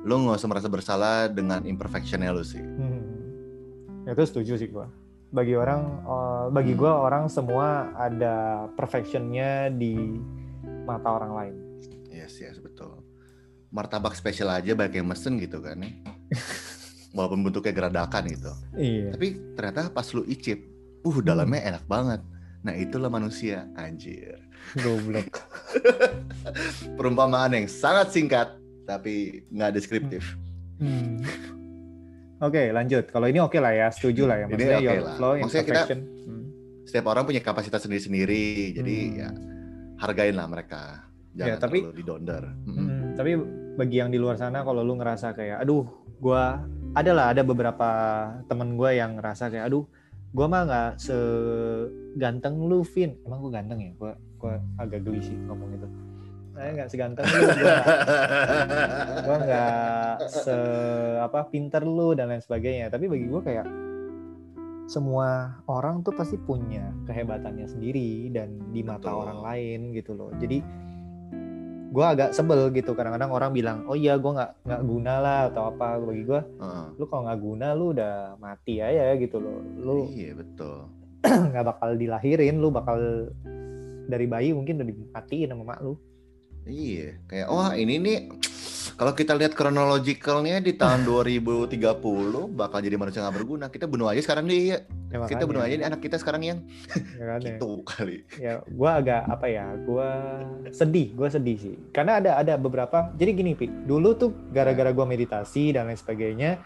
lu 0.04 0.14
nggak 0.22 0.38
usah 0.38 0.48
merasa 0.48 0.68
bersalah 0.68 1.16
dengan 1.28 1.64
imperfectionnya 1.64 2.30
lu 2.30 2.44
sih. 2.44 2.60
Hmm. 2.60 4.04
Itu 4.04 4.22
setuju 4.22 4.60
sih 4.60 4.68
gue. 4.68 4.86
Bagi 5.30 5.54
orang, 5.56 5.82
eh, 6.04 6.46
bagi 6.52 6.72
Hmm. 6.74 6.80
gue 6.84 6.92
orang 6.92 7.24
semua 7.28 7.92
ada 7.96 8.68
perfectionnya 8.76 9.70
di 9.70 9.96
mata 10.84 11.08
orang 11.10 11.32
lain. 11.32 11.54
Yes, 12.12 12.38
yes, 12.38 12.60
betul. 12.60 12.97
Martabak 13.70 14.14
spesial 14.14 14.48
aja 14.50 14.72
banyak 14.72 14.96
yang 14.96 15.08
mesen 15.08 15.38
gitu 15.38 15.60
kan 15.60 15.78
ya. 15.78 15.92
Walaupun 17.16 17.42
bentuknya 17.42 17.74
geradakan 17.74 18.24
gitu. 18.28 18.52
Iya. 18.74 19.12
Tapi 19.12 19.28
ternyata 19.54 19.90
pas 19.90 20.08
lu 20.10 20.24
icip, 20.24 20.60
uh 21.02 21.18
dalamnya 21.20 21.64
enak 21.68 21.84
banget. 21.86 22.22
Nah 22.62 22.74
itulah 22.74 23.08
manusia, 23.08 23.68
anjir. 23.74 24.40
Goblok. 24.76 25.32
Perumpamaan 26.98 27.54
yang 27.54 27.66
sangat 27.66 28.12
singkat, 28.12 28.48
tapi 28.84 29.46
nggak 29.50 29.72
deskriptif. 29.74 30.36
Hmm. 30.78 31.24
Oke, 32.38 32.70
lanjut. 32.70 33.10
Kalau 33.10 33.26
ini 33.26 33.40
oke 33.40 33.58
lah 33.58 33.74
ya, 33.74 33.88
setuju 33.90 34.30
lah 34.30 34.38
ya. 34.38 34.46
Ini 34.46 34.54
Maksudnya 34.54 34.78
oke 34.78 34.86
your 34.86 35.00
lah. 35.02 35.16
flow, 35.18 35.34
Maksudnya 35.40 35.66
kita-. 35.66 35.88
Hmm. 35.98 36.46
Setiap 36.84 37.06
orang 37.08 37.24
punya 37.26 37.42
kapasitas 37.42 37.82
sendiri-sendiri, 37.82 38.46
jadi 38.74 38.96
Hmm. 39.02 39.16
ya 39.16 39.30
hargain 39.98 40.36
lah 40.36 40.46
mereka. 40.46 41.08
Jangan 41.34 41.50
Ya, 41.50 41.56
tapi- 41.58 41.82
terlalu 41.82 41.98
didonder. 41.98 42.44
Mm-mm. 42.64 42.78
Hmm, 42.78 43.07
tapi 43.18 43.34
bagi 43.78 43.98
yang 43.98 44.14
di 44.14 44.22
luar 44.22 44.38
sana 44.38 44.62
kalau 44.62 44.86
lu 44.86 44.94
ngerasa 44.96 45.34
kayak 45.34 45.66
aduh 45.66 45.84
gua 46.22 46.62
ada 46.94 47.12
lah 47.14 47.26
ada 47.34 47.42
beberapa 47.42 47.90
temen 48.46 48.78
gue 48.78 48.90
yang 48.98 49.18
ngerasa 49.18 49.50
kayak 49.50 49.70
aduh 49.70 49.86
gua 50.34 50.46
mah 50.46 50.62
nggak 50.68 50.92
seganteng 51.02 52.68
lu 52.68 52.84
Vin. 52.84 53.16
Emang 53.26 53.40
gua 53.42 53.52
ganteng 53.58 53.80
ya? 53.80 53.92
Gua 53.98 54.14
gua 54.38 54.62
agak 54.78 55.02
geli 55.08 55.22
sih 55.24 55.38
ngomong 55.50 55.74
itu. 55.74 55.88
Saya 56.58 56.70
nggak 56.74 56.90
seganteng 56.90 57.26
lu 57.26 57.42
gua 59.26 59.38
nggak- 59.46 60.18
se 60.30 60.58
apa 61.22 61.40
pinter 61.50 61.82
lu 61.86 62.14
dan 62.14 62.30
lain 62.30 62.44
sebagainya. 62.44 62.92
Tapi 62.92 63.06
bagi 63.10 63.26
gua 63.30 63.42
kayak 63.42 63.68
semua 64.88 65.58
orang 65.68 66.00
tuh 66.00 66.16
pasti 66.16 66.40
punya 66.40 66.96
kehebatannya 67.04 67.68
sendiri 67.68 68.32
dan 68.32 68.72
di 68.72 68.82
mata 68.88 69.12
Betul. 69.12 69.22
orang 69.26 69.40
lain 69.44 69.80
gitu 69.92 70.16
loh. 70.16 70.32
Jadi 70.40 70.64
gue 71.98 72.06
agak 72.06 72.30
sebel 72.30 72.70
gitu. 72.78 72.94
Kadang-kadang 72.94 73.34
orang 73.34 73.50
bilang 73.58 73.78
oh 73.90 73.98
iya 73.98 74.22
gue 74.22 74.30
nggak 74.30 74.70
nggak 74.70 74.82
guna 74.86 75.14
lah 75.18 75.40
atau 75.50 75.74
apa. 75.74 75.98
Bagi 75.98 76.24
gue 76.30 76.42
Heeh. 76.62 76.86
lu 77.02 77.04
kalau 77.10 77.26
nggak 77.26 77.40
guna 77.42 77.68
lu 77.74 77.86
udah 77.98 78.38
mati 78.38 78.78
aja 78.78 79.18
gitu 79.18 79.42
loh. 79.42 79.58
Lu 79.82 80.06
Iya 80.14 80.38
betul. 80.38 80.86
nggak 81.50 81.66
bakal 81.66 81.98
dilahirin. 81.98 82.62
Lu 82.62 82.70
bakal 82.70 83.34
dari 84.06 84.30
bayi 84.30 84.54
mungkin 84.54 84.78
udah 84.78 84.88
dimatiin 84.94 85.50
sama 85.50 85.74
mak 85.74 85.82
lu. 85.82 85.98
Iya, 86.68 87.16
kayak 87.32 87.48
wah 87.48 87.72
ini 87.80 87.96
nih 87.96 88.18
kalau 88.98 89.14
kita 89.14 89.38
lihat 89.38 89.54
kronologikalnya 89.54 90.58
di 90.58 90.74
tahun 90.74 91.06
2030 91.06 91.78
bakal 92.58 92.82
jadi 92.82 92.98
manusia 92.98 93.22
nggak 93.22 93.38
berguna. 93.38 93.66
Kita 93.70 93.86
bunuh 93.86 94.10
aja 94.10 94.26
sekarang 94.26 94.50
nih. 94.50 94.74
ya. 94.74 94.80
Kita 95.30 95.46
bunuh 95.46 95.62
aja 95.62 95.78
nih 95.78 95.86
anak 95.86 96.02
kita 96.02 96.18
sekarang 96.18 96.42
yang 96.42 96.60
ya 97.14 97.26
kan, 97.30 97.40
ya. 97.40 97.46
gitu 97.54 97.72
kali. 97.86 98.26
ya 98.42 98.54
gue 98.66 98.90
agak 98.90 99.22
apa 99.30 99.46
ya 99.48 99.66
gue 99.86 100.10
sedih 100.74 101.14
gue 101.16 101.30
sedih 101.32 101.58
sih 101.62 101.76
karena 101.96 102.20
ada 102.20 102.42
ada 102.42 102.60
beberapa 102.60 103.14
jadi 103.16 103.32
gini 103.38 103.56
pi 103.56 103.72
dulu 103.88 104.18
tuh 104.20 104.36
gara-gara 104.52 104.92
gue 104.92 105.06
meditasi 105.08 105.72
dan 105.72 105.88
lain 105.88 105.96
sebagainya 105.96 106.60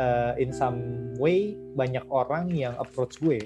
eh, 0.00 0.32
in 0.40 0.54
some 0.54 1.12
way 1.20 1.52
banyak 1.76 2.06
orang 2.08 2.48
yang 2.54 2.72
approach 2.80 3.20
gue 3.20 3.42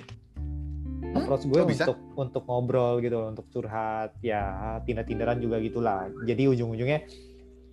Hmm, 1.08 1.24
approach 1.24 1.48
gue 1.48 1.56
kok 1.64 1.68
bisa? 1.72 1.84
untuk 1.88 1.98
untuk 2.20 2.42
ngobrol 2.44 3.00
gitu 3.00 3.32
untuk 3.32 3.48
curhat 3.48 4.12
ya 4.20 4.76
tindak-tindaran 4.84 5.40
juga 5.40 5.56
gitulah 5.56 6.04
jadi 6.28 6.52
ujung-ujungnya 6.52 7.00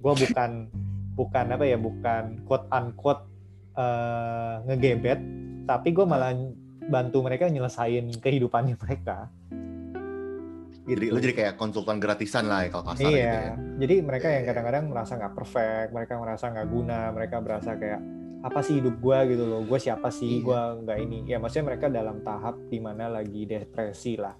gue 0.06 0.14
bukan 0.30 0.70
bukan 1.18 1.46
apa 1.50 1.66
ya 1.66 1.78
bukan 1.82 2.46
quote 2.46 2.70
unquote 2.70 3.26
eh, 3.74 4.54
ngegebet 4.70 5.18
tapi 5.66 5.90
gue 5.90 6.06
malah 6.06 6.38
bantu 6.86 7.26
mereka 7.26 7.50
nyelesain 7.50 8.14
kehidupannya 8.22 8.78
mereka 8.86 9.34
Jadi 10.86 11.10
lu 11.10 11.18
jadi 11.18 11.34
kayak 11.34 11.54
konsultan 11.58 11.98
gratisan 11.98 12.46
lah 12.46 12.62
ya 12.62 12.70
kalau 12.70 12.94
kasar 12.94 13.10
iya, 13.10 13.18
gitu 13.18 13.40
ya. 13.42 13.56
jadi 13.82 13.96
mereka 14.06 14.28
yang 14.30 14.44
Iya. 14.46 14.50
kadang-kadang 14.54 14.84
merasa 14.94 15.12
nggak 15.18 15.34
perfect, 15.34 15.90
mereka 15.98 16.14
merasa 16.22 16.46
nggak 16.54 16.68
guna, 16.70 17.00
mereka 17.10 17.36
merasa 17.42 17.72
kayak 17.74 18.02
apa 18.46 18.60
sih 18.62 18.78
hidup 18.78 19.02
gua 19.02 19.26
gitu 19.26 19.50
loh, 19.50 19.66
gue 19.66 19.80
siapa 19.82 20.14
sih, 20.14 20.38
Iya. 20.38 20.46
gua 20.46 20.60
nggak 20.86 20.98
ini. 21.02 21.20
Ya 21.26 21.42
maksudnya 21.42 21.74
mereka 21.74 21.90
dalam 21.90 22.22
tahap 22.22 22.62
di 22.70 22.78
mana 22.78 23.10
lagi 23.10 23.50
depresi 23.50 24.14
lah. 24.14 24.38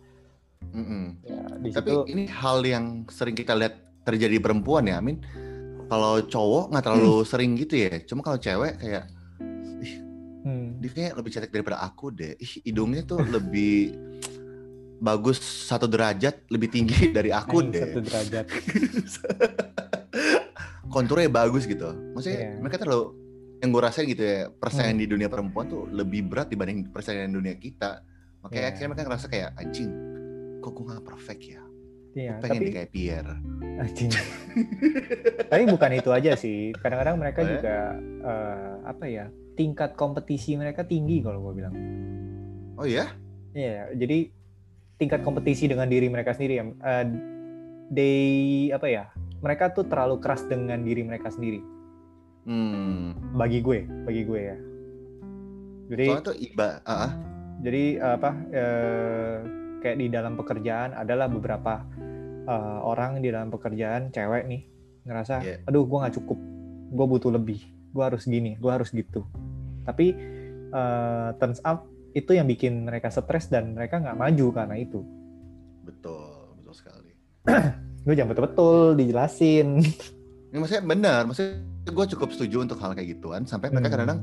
Mm-mm. 0.70 1.26
Ya, 1.26 1.42
di 1.66 1.70
Tapi 1.74 1.90
situ 1.90 1.98
ini 2.14 2.24
hal 2.30 2.62
yang 2.62 3.10
sering 3.10 3.34
kita 3.34 3.58
lihat 3.58 3.82
terjadi 4.06 4.38
di 4.38 4.42
perempuan 4.46 4.86
ya, 4.86 5.02
Amin. 5.02 5.18
Kalau 5.86 6.14
cowok 6.20 6.66
nggak 6.70 6.84
terlalu 6.84 7.16
sering 7.24 7.52
gitu 7.56 7.76
ya. 7.78 7.94
Cuma 8.02 8.22
kalau 8.22 8.38
cewek 8.38 8.74
kayak 8.78 9.06
hmm, 10.42 10.68
dia 10.78 10.90
kayak 10.90 11.14
lebih 11.16 11.30
cantik 11.30 11.52
daripada 11.52 11.78
aku 11.80 12.10
deh. 12.10 12.34
Ih, 12.36 12.54
hidungnya 12.64 13.04
tuh 13.04 13.22
lebih 13.22 13.94
bagus 14.96 15.38
satu 15.40 15.86
derajat 15.86 16.48
lebih 16.48 16.70
tinggi 16.70 17.10
dari 17.18 17.30
aku 17.30 17.60
anjing 17.60 17.72
deh. 17.72 17.82
satu 17.86 18.00
derajat. 18.02 18.46
Konturnya 20.88 21.28
bagus 21.28 21.66
gitu. 21.66 21.92
Maksudnya 22.14 22.40
Iya. 22.40 22.52
mereka 22.58 22.78
terlalu 22.78 23.12
yang 23.60 23.70
gue 23.70 23.82
rasain 23.82 24.06
gitu 24.06 24.22
ya 24.22 24.48
persaingan 24.50 24.96
Hmm. 24.96 25.02
di 25.02 25.08
dunia 25.08 25.28
perempuan 25.28 25.66
tuh 25.66 25.90
lebih 25.90 26.24
berat 26.24 26.48
dibanding 26.48 26.88
persaingan 26.88 27.30
di 27.30 27.36
dunia 27.36 27.56
kita. 27.56 27.92
Makanya 28.42 28.62
Iya. 28.62 28.70
akhirnya 28.70 28.90
mereka 28.90 29.04
ngerasa 29.06 29.28
kayak 29.28 29.50
anjing, 29.56 29.92
kok 30.60 30.72
gue 30.72 30.86
gak 30.88 31.04
perfect 31.04 31.42
ya? 31.44 31.62
Iya, 32.16 32.40
Pengen 32.40 32.64
tapi 32.64 32.72
kayak 32.72 32.90
Pierre. 32.96 33.36
tapi 35.52 35.64
bukan 35.68 35.92
itu 35.92 36.10
aja 36.16 36.32
sih. 36.40 36.72
Kadang-kadang 36.80 37.20
mereka 37.20 37.44
Oh 37.44 37.46
ya? 37.46 37.52
juga 37.60 37.76
eh, 38.24 38.74
apa 38.88 39.06
ya 39.06 39.26
tingkat 39.60 40.00
kompetisi 40.00 40.56
mereka 40.56 40.88
tinggi 40.88 41.20
kalau 41.20 41.44
gue 41.44 41.60
bilang. 41.60 41.76
Oh 42.80 42.88
ya? 42.88 43.12
Iya, 43.52 43.92
jadi 43.96 44.32
tingkat 44.96 45.28
kompetisi 45.28 45.68
dengan 45.68 45.92
diri 45.92 46.08
mereka 46.08 46.32
sendiri 46.32 46.56
ya. 46.56 46.64
eh, 46.64 47.06
they 47.92 48.24
apa 48.72 48.88
ya? 48.88 49.04
Mereka 49.44 49.76
tuh 49.76 49.84
terlalu 49.84 50.24
keras 50.24 50.48
dengan 50.48 50.88
diri 50.88 51.04
mereka 51.04 51.28
sendiri. 51.28 51.60
Hmm. 52.48 53.12
Bagi 53.36 53.60
gue, 53.60 53.84
bagi 54.08 54.24
gue 54.24 54.40
ya. 54.40 54.58
Jadi 55.86 56.06
Soalnya 56.10 56.28
tuh 56.32 56.38
iba, 56.40 56.68
ah, 56.82 56.92
ah. 57.06 57.12
jadi 57.60 57.84
apa? 58.02 58.32
eh, 58.50 59.38
kayak 59.80 59.98
di 59.98 60.08
dalam 60.08 60.36
pekerjaan 60.36 60.94
adalah 60.94 61.28
beberapa 61.28 61.84
uh, 62.46 62.80
orang 62.84 63.20
di 63.20 63.30
dalam 63.30 63.50
pekerjaan 63.50 64.10
cewek 64.10 64.44
nih 64.46 64.62
ngerasa 65.06 65.36
Iya. 65.42 65.58
aduh 65.66 65.86
gue 65.86 65.98
nggak 66.02 66.16
cukup 66.18 66.40
gue 66.92 67.06
butuh 67.06 67.32
lebih 67.34 67.60
gue 67.92 68.04
harus 68.04 68.24
gini 68.26 68.58
gue 68.58 68.72
harus 68.72 68.90
gitu 68.90 69.24
tapi 69.86 70.14
uh, 70.72 71.36
turns 71.38 71.62
out 71.62 71.86
itu 72.12 72.32
yang 72.32 72.48
bikin 72.48 72.88
mereka 72.88 73.12
stres 73.12 73.48
dan 73.48 73.76
mereka 73.76 74.00
nggak 74.00 74.18
maju 74.18 74.48
karena 74.52 74.76
itu 74.78 75.04
Betul, 75.84 76.58
betul 76.58 76.74
sekali. 76.74 77.12
gue 78.06 78.14
jangan 78.14 78.34
betul-betul 78.34 78.98
dijelasin 78.98 79.82
Ini 80.50 80.58
maksudnya 80.58 80.84
benar, 80.88 81.22
maksudnya 81.28 81.60
gue 81.84 82.06
cukup 82.16 82.32
setuju 82.32 82.64
untuk 82.64 82.80
hal 82.80 82.96
kayak 82.96 83.20
gituan. 83.20 83.44
Sampai 83.44 83.76
mereka 83.76 83.92
Hmm, 83.92 83.94
kadang-kadang 84.00 84.22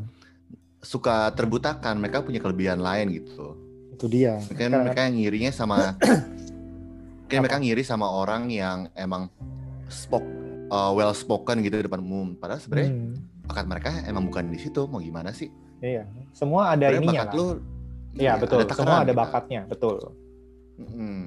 suka 0.80 1.28
terbutakan, 1.37 2.00
mereka 2.00 2.25
punya 2.25 2.40
kelebihan 2.40 2.80
lain 2.80 3.12
gitu. 3.12 3.52
Itu 3.92 4.06
dia 4.06 4.40
Mungkin 4.40 4.56
Karena- 4.58 4.82
mereka 4.82 5.00
yang 5.02 5.14
ngirinya 5.14 5.50
sama, 5.50 5.76
mungkin 7.22 7.38
mereka 7.38 7.58
ngiri 7.58 7.82
sama 7.82 8.06
orang 8.06 8.49
yang 8.49 8.88
emang 8.94 9.28
spoke, 9.87 10.25
uh, 10.68 10.90
well 10.90 11.12
spoken 11.12 11.61
gitu 11.61 11.76
di 11.76 11.84
depan 11.84 12.00
umum. 12.00 12.34
Padahal 12.34 12.58
sebenarnya 12.58 12.90
Hmm, 12.90 13.12
bakat 13.44 13.66
mereka 13.66 13.90
emang 14.04 14.25
bukan 14.26 14.49
di 14.49 14.58
situ. 14.58 14.84
Mau 14.87 14.99
gimana 14.99 15.30
sih? 15.30 15.49
iya 15.78 16.06
semua 16.30 16.70
ada 16.70 16.87
Sebenarnya 16.87 17.02
ininya 17.02 17.20
bakat 17.20 17.28
lah 17.28 17.37
lu, 17.37 17.46
iya 18.14 18.32
betul 18.37 18.58
takaran 18.61 18.78
semua 18.78 18.96
ada 18.96 19.06
gitu. 19.08 19.18
bakatnya 19.18 19.61
betul 19.66 19.96
Mm-mm. 20.72 21.20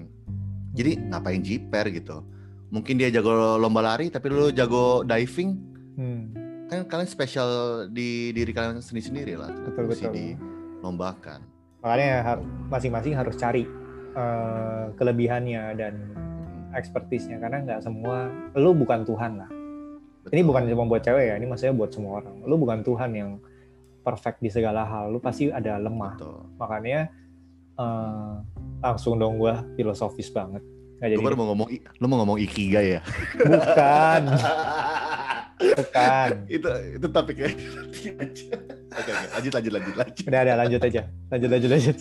Jadi 0.72 0.91
ngapain 1.05 1.39
jiper 1.39 1.86
gitu? 1.89 2.17
Mungkin 2.67 2.95
dia 2.95 3.07
jago 3.10 3.31
lomba 3.55 3.84
lari, 3.86 4.07
tapi 4.07 4.27
lu 4.27 4.50
jago 4.50 5.03
diving, 5.03 5.60
Hmm, 5.95 6.24
kan 6.65 6.84
kalian 6.84 7.05
spesial 7.05 7.50
di 7.88 8.31
diri 8.31 8.51
kalian 8.51 8.79
sendiri-sendiri 8.79 9.36
lah. 9.36 9.51
betul 9.62 9.88
betul 9.88 10.12
dilombakan. 10.12 11.39
Makanya 11.86 12.42
masing-masing 12.74 13.13
harus 13.13 13.38
cari 13.38 13.70
eh, 14.18 14.86
kelebihannya 14.98 15.63
dan 15.77 15.94
Mm, 16.46 16.74
expertise-nya. 16.74 17.38
Karena 17.38 17.62
nggak 17.63 17.80
semua 17.86 18.30
lu 18.58 18.74
bukan 18.74 19.06
Tuhan 19.06 19.38
lah. 19.38 19.50
Ini 20.34 20.42
betul. 20.42 20.50
bukan 20.50 20.62
cuma 20.65 20.84
buat 20.89 21.01
cewek 21.06 21.25
ya 21.30 21.36
ini 21.38 21.46
maksudnya 21.46 21.75
buat 21.77 21.94
semua 21.94 22.22
orang. 22.24 22.42
Lu 22.50 22.56
bukan 22.58 22.82
Tuhan 22.82 23.12
yang 23.13 23.32
perfect 24.01 24.42
di 24.42 24.50
segala 24.50 24.86
hal 24.86 25.13
lu 25.13 25.22
pasti 25.22 25.50
ada 25.54 25.77
lemah. 25.77 26.18
Betul. 26.18 26.38
makanya 26.58 27.00
eh, 27.77 28.34
langsung 28.82 29.22
dong 29.22 29.38
gua 29.38 29.62
filosofis 29.77 30.34
banget. 30.34 30.63
Nggak 30.96 31.10
jadi 31.12 31.20
Gue 31.20 31.27
baru 31.27 31.38
mau 31.38 31.48
ngomong, 31.51 31.68
lu 32.00 32.06
mau 32.08 32.18
ngomong 32.24 32.38
ikigai 32.39 32.98
ya? 32.98 33.01
bukan. 33.36 34.22
Bukan. 35.56 36.51
Itu 36.51 36.68
itu 37.00 37.08
topiknya. 37.15 37.48
Aja. 38.24 38.75
Oke 38.96 39.10
oke, 39.10 39.25
lanjut 39.30 39.52
lanjut 39.54 39.72
lanjut 39.74 39.96
lanjut. 39.96 40.24
udah 40.24 40.40
ada 40.42 40.54
lanjut 40.56 40.82
aja 40.82 41.02
lanjut 41.30 41.50
lanjut 41.50 41.70
lanjut 41.70 41.98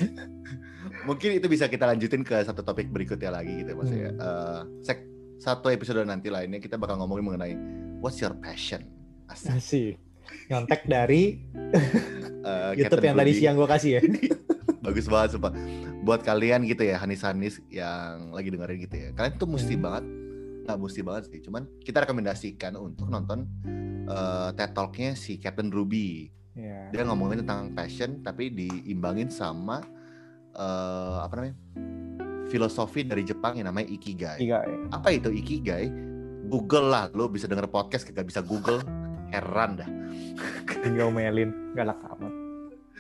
Mungkin 1.05 1.31
itu 1.37 1.47
bisa 1.47 1.67
kita 1.67 1.85
lanjutin 1.85 2.23
ke 2.23 2.41
satu 2.41 2.63
topik 2.63 2.89
berikutnya 2.89 3.29
lagi 3.29 3.61
gitu 3.61 3.75
maksudnya. 3.75 4.11
Hmm. 4.11 4.25
Eh, 4.25 4.61
sek 4.81 4.99
satu 5.37 5.69
episode 5.69 6.01
nanti 6.03 6.31
lainnya 6.31 6.57
kita 6.57 6.75
bakal 6.75 6.97
ngomongin 6.97 7.25
mengenai 7.27 7.55
what's 7.99 8.17
your 8.19 8.33
passion. 8.35 8.89
Asik. 9.27 9.61
sih 9.61 9.89
nyontek 10.47 10.85
dari 10.85 11.41
Eh, 12.45 12.77
YouTube 12.77 13.01
Captain 13.01 13.09
yang 13.09 13.17
tadi 13.17 13.33
Rudy. 13.33 13.41
siang 13.41 13.57
gua 13.57 13.65
kasih 13.67 13.91
ya 13.97 14.03
Bagus 14.85 15.09
banget 15.09 15.29
sumpah. 15.33 15.53
Buat 16.01 16.21
kalian 16.21 16.69
gitu 16.69 16.85
ya, 16.85 17.01
Hanis-Hanis 17.01 17.65
yang 17.69 18.37
lagi 18.37 18.53
dengerin 18.53 18.85
gitu 18.85 18.97
ya. 18.99 19.09
Kalian 19.13 19.35
tuh 19.35 19.49
mesti 19.49 19.73
Hmm. 19.73 19.81
banget 19.81 20.05
nggak 20.65 20.77
mesti 20.79 21.01
banget 21.01 21.23
sih, 21.29 21.41
cuman 21.41 21.65
kita 21.81 22.05
rekomendasikan 22.05 22.77
untuk 22.77 23.09
nonton 23.09 23.49
eh, 24.05 24.49
TED 24.53 24.71
Talk-nya 24.73 25.13
si 25.13 25.37
Captain 25.37 25.69
Ruby. 25.69 26.29
Ya 26.55 26.91
Dia 26.91 27.03
ngomongin 27.05 27.43
tentang 27.43 27.71
passion 27.73 28.19
tapi 28.21 28.49
diimbangin 28.49 29.29
sama 29.29 29.83
eh, 30.51 31.17
apa 31.21 31.33
namanya? 31.35 31.57
filosofi 32.45 33.03
dari 33.03 33.25
Jepang 33.25 33.57
yang 33.57 33.67
namanya 33.67 33.89
Ikigai. 33.89 34.39
ya. 34.39 34.61
Apa 34.93 35.11
itu 35.11 35.33
Ikigai? 35.33 35.89
Google 36.45 36.93
lah, 36.93 37.09
lo 37.11 37.27
bisa 37.27 37.49
denger 37.49 37.67
podcast 37.67 38.05
kagak 38.05 38.29
bisa 38.29 38.45
Google, 38.45 38.85
heran 39.33 39.81
dah. 39.81 39.89
tinggal 40.85 41.09
melin 41.09 41.51
galak 41.73 41.97
amat 42.07 42.33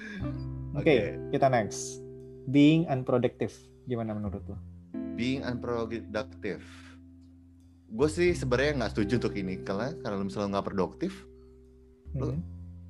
oke 0.78 0.96
kita 1.30 1.46
next 1.46 2.00
being 2.46 2.88
unproductive 2.88 3.52
gimana 3.84 4.16
menurut 4.16 4.40
lo 4.48 4.56
being 5.14 5.44
unproductive 5.44 6.64
gue 7.86 8.08
sih 8.08 8.32
sebenarnya 8.32 8.72
nggak 8.80 8.92
setuju 8.96 9.12
untuk 9.22 9.34
ini 9.36 9.60
karena 9.60 9.92
kalau 10.00 10.24
misalnya 10.24 10.58
nggak 10.58 10.66
produktif 10.66 11.28
Hmm. 12.14 12.38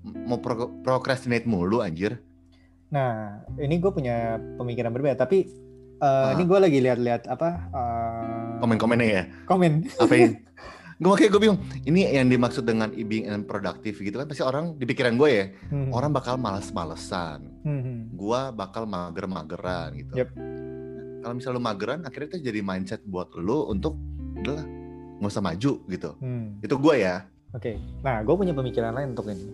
Mau 0.04 0.36
pro- 0.36 0.72
procrastinate 0.80 1.44
mulu 1.44 1.80
anjir 1.80 2.20
Nah, 2.86 3.42
ini 3.56 3.76
gue 3.76 3.90
punya 3.90 4.38
pemikiran 4.54 4.88
berbeda, 4.88 5.18
tapi 5.18 5.50
uh, 5.96 6.30
Ah. 6.30 6.30
ini 6.30 6.44
gue 6.44 6.58
lagi 6.60 6.78
lihat-lihat 6.78 7.26
apa 7.26 7.48
uh, 7.68 8.60
komen-komennya 8.60 9.08
ya 9.08 9.22
komen. 9.44 9.82
apa 9.98 10.12
yang 10.14 10.30
gue 10.94 11.08
makanya 11.08 11.26
gue 11.28 11.42
bingung 11.42 11.58
ini 11.82 12.06
yang 12.08 12.28
dimaksud 12.28 12.62
dengan 12.62 12.94
being 12.94 13.26
unproductive 13.26 13.98
gitu 13.98 14.14
kan 14.14 14.24
pasti 14.24 14.40
orang 14.40 14.76
di 14.76 14.84
pikiran 14.84 15.16
gue 15.16 15.26
ya 15.28 15.44
Hmm. 15.66 15.90
orang 15.90 16.12
bakal 16.12 16.36
males-malesan 16.36 17.50
Hmm, 17.60 17.80
hmm. 17.80 18.00
gue 18.14 18.40
bakal 18.52 18.86
mager-mageran 18.86 19.90
gitu 19.96 20.14
Yep. 20.14 20.28
kalau 21.18 21.34
misalnya 21.34 21.56
lu 21.56 21.64
mageran 21.64 22.00
akhirnya 22.00 22.28
itu 22.30 22.46
jadi 22.46 22.60
mindset 22.60 23.02
buat 23.02 23.34
lu 23.34 23.66
untuk 23.66 23.98
udahlah 24.36 24.62
nggak 25.16 25.30
usah 25.30 25.42
maju 25.42 25.72
gitu 25.84 26.10
Hmm. 26.16 26.60
itu 26.60 26.74
gue 26.74 26.94
ya 26.96 27.26
Oke. 27.50 27.78
Nah, 28.00 28.18
gue 28.20 28.34
punya 28.34 28.50
pemikiran 28.50 28.90
lain 28.92 29.14
untuk 29.14 29.30
ini. 29.30 29.46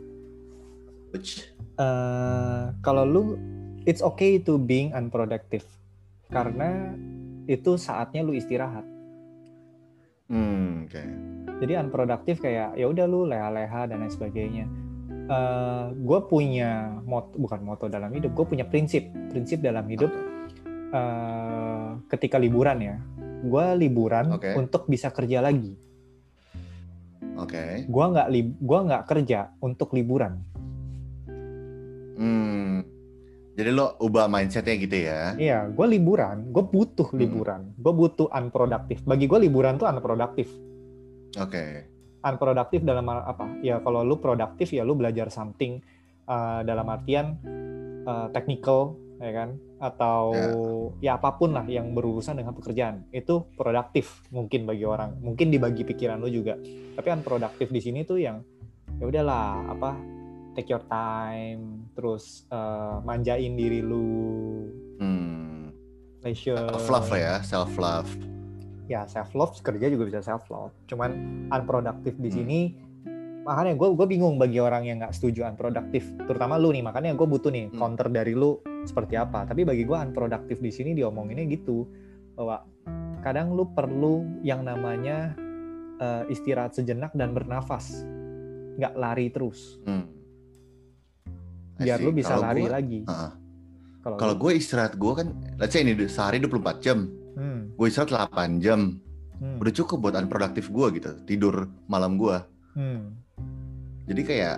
Which- 1.10 1.50
Uh, 1.80 2.76
kalau 2.84 3.08
lu, 3.08 3.22
it's 3.88 4.04
okay 4.04 4.36
to 4.36 4.60
being 4.60 4.92
unproductive, 4.92 5.64
karena 6.28 6.92
itu 7.48 7.80
saatnya 7.80 8.20
lu 8.20 8.36
istirahat. 8.36 8.84
hmm 10.28 10.86
oke 10.86 11.02
Jadi 11.58 11.72
unproductive 11.74 12.38
kayak 12.38 12.76
ya 12.76 12.84
udah 12.84 13.08
lu 13.08 13.24
leha-leha 13.24 13.88
dan 13.88 14.04
lain 14.04 14.12
sebagainya. 14.12 14.66
gue 15.94 16.20
punya 16.26 17.00
moto, 17.00 17.38
bukan 17.38 17.60
moto 17.62 17.88
dalam 17.88 18.10
hidup, 18.12 18.34
gue 18.34 18.46
punya 18.46 18.66
prinsip, 18.66 19.08
prinsip 19.32 19.64
dalam 19.64 19.88
hidup. 19.88 20.12
eh, 20.90 21.88
ketika 22.10 22.34
liburan 22.36 22.82
ya, 22.82 22.96
gue 23.40 23.66
liburan 23.78 24.36
Oke. 24.36 24.52
untuk 24.52 24.84
bisa 24.84 25.08
kerja 25.08 25.38
lagi. 25.40 25.78
oke 27.38 27.86
Gue 27.86 28.04
nggak 28.10 28.28
gua 28.58 28.78
nggak 28.84 29.04
kerja 29.06 29.54
untuk 29.62 29.94
liburan. 29.94 30.49
Hmm. 32.20 32.84
Jadi 33.56 33.70
lo 33.74 33.96
ubah 33.98 34.30
mindsetnya 34.30 34.76
gitu 34.78 34.96
ya? 34.96 35.20
Iya, 35.34 35.58
gue 35.72 35.86
liburan, 35.88 36.52
gue 36.52 36.64
butuh 36.64 37.08
Hmm. 37.12 37.18
liburan, 37.18 37.60
gue 37.76 37.92
butuh 37.92 38.28
unproductive. 38.30 39.02
Bagi 39.08 39.26
gue 39.26 39.38
liburan 39.48 39.80
tuh 39.80 39.88
unproductive. 39.88 40.48
Oke. 41.40 41.64
Unproductive 42.20 42.84
dalam 42.84 43.08
apa? 43.08 43.48
Ya 43.64 43.80
kalau 43.80 44.04
lu 44.04 44.20
produktif 44.20 44.70
ya 44.76 44.84
lu 44.84 44.92
belajar 44.92 45.32
something 45.32 45.80
uh, 46.28 46.60
dalam 46.62 46.84
artian 46.92 47.40
uh, 48.04 48.28
technical, 48.30 49.00
ya 49.18 49.32
kan? 49.32 49.48
Atau 49.80 50.24
ya 51.00 51.16
apa 51.16 51.40
pun 51.40 51.56
lah 51.56 51.64
yang 51.64 51.96
berurusan 51.96 52.36
dengan 52.36 52.52
pekerjaan 52.52 53.08
itu 53.12 53.48
produktif 53.56 54.20
mungkin 54.28 54.68
bagi 54.68 54.84
orang, 54.84 55.16
mungkin 55.24 55.48
dibagi 55.48 55.84
pikiran 55.88 56.20
lu 56.20 56.28
juga. 56.28 56.60
Tapi 56.96 57.08
unproductive 57.08 57.72
di 57.72 57.80
sini 57.80 58.04
tuh 58.04 58.20
yang 58.20 58.44
ya 59.00 59.04
udahlah 59.08 59.64
apa 59.72 60.19
take 60.52 60.66
your 60.66 60.82
time, 60.84 61.86
terus 61.92 62.44
uh, 62.48 62.98
manjain 63.00 63.54
diri 63.54 63.80
lu, 63.80 64.66
Hmm. 64.96 65.72
Self 66.20 66.84
love 66.86 67.08
lah 67.08 67.18
ya, 67.18 67.34
self 67.40 67.72
love. 67.74 68.10
ya 68.86 69.06
self 69.06 69.30
love 69.32 69.54
kerja 69.56 69.86
juga 69.86 70.02
bisa 70.04 70.18
self 70.20 70.50
love 70.50 70.74
cuman 70.84 71.14
unproductive 71.48 72.18
di 72.18 72.26
Hmm. 72.26 72.36
sini 72.36 72.60
makanya 73.40 73.78
gue 73.78 73.94
gue 73.94 74.02
bingung 74.04 74.34
bagi 74.34 74.58
orang 74.58 74.82
yang 74.82 74.98
nggak 74.98 75.14
setuju 75.14 75.46
unproductive 75.46 76.02
terutama 76.20 76.58
lu 76.58 76.74
nih 76.74 76.82
makanya 76.82 77.14
gue 77.14 77.22
butuh 77.22 77.48
nih 77.48 77.70
Hmm. 77.70 77.78
counter 77.78 78.10
dari 78.10 78.34
lu 78.34 78.58
seperti 78.82 79.14
apa 79.14 79.46
tapi 79.46 79.62
bagi 79.62 79.86
gue 79.86 79.94
unproductive 79.94 80.58
di 80.58 80.68
sini 80.68 80.90
diomonginnya 80.92 81.46
gitu 81.46 81.86
bahwa 82.34 82.66
kadang 83.20 83.54
lu 83.54 83.70
perlu 83.70 84.26
yang 84.42 84.66
namanya 84.66 85.38
eh, 85.96 86.26
istirahat 86.26 86.74
sejenak 86.74 87.14
dan 87.14 87.30
bernafas 87.30 88.02
nggak 88.74 88.92
lari 88.92 89.30
terus 89.30 89.78
Hmm. 89.86 90.02
Biar 91.80 91.98
lu 91.98 92.10
bisa 92.10 92.30
Kalau 92.30 92.44
lari 92.44 92.60
gua- 92.60 92.72
lagi 92.72 92.98
Heeh. 93.02 93.32
kalau 94.00 94.34
gue 94.34 94.50
istirahat 94.54 94.94
gue 94.94 95.12
kan, 95.14 95.28
let's 95.56 95.72
say 95.72 95.80
ini 95.80 95.92
sehari 96.06 96.36
24 96.38 96.78
jam, 96.78 97.08
hmm, 97.34 97.74
gue 97.74 97.86
istirahat 97.86 98.10
8 98.32 98.56
jam, 98.58 98.96
hmm, 99.36 99.58
udah 99.58 99.72
cukup 99.74 99.96
buat 100.00 100.14
unproduktif 100.14 100.68
gue 100.68 100.86
gitu, 100.94 101.10
tidur 101.24 101.54
malam 101.86 102.16
gue. 102.16 102.36
hmm, 102.74 103.00
Jadi 104.06 104.22
kayak 104.24 104.56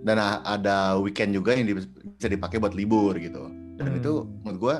dan 0.00 0.16
ada 0.42 0.96
weekend 0.96 1.30
juga 1.30 1.52
yang 1.52 1.68
bisa 1.70 2.26
dipakai 2.26 2.56
buat 2.56 2.72
libur 2.72 3.14
gitu. 3.14 3.46
Dan 3.76 3.86
Hmm. 3.86 3.98
itu 3.98 4.12
menurut 4.42 4.58
gue 4.58 4.76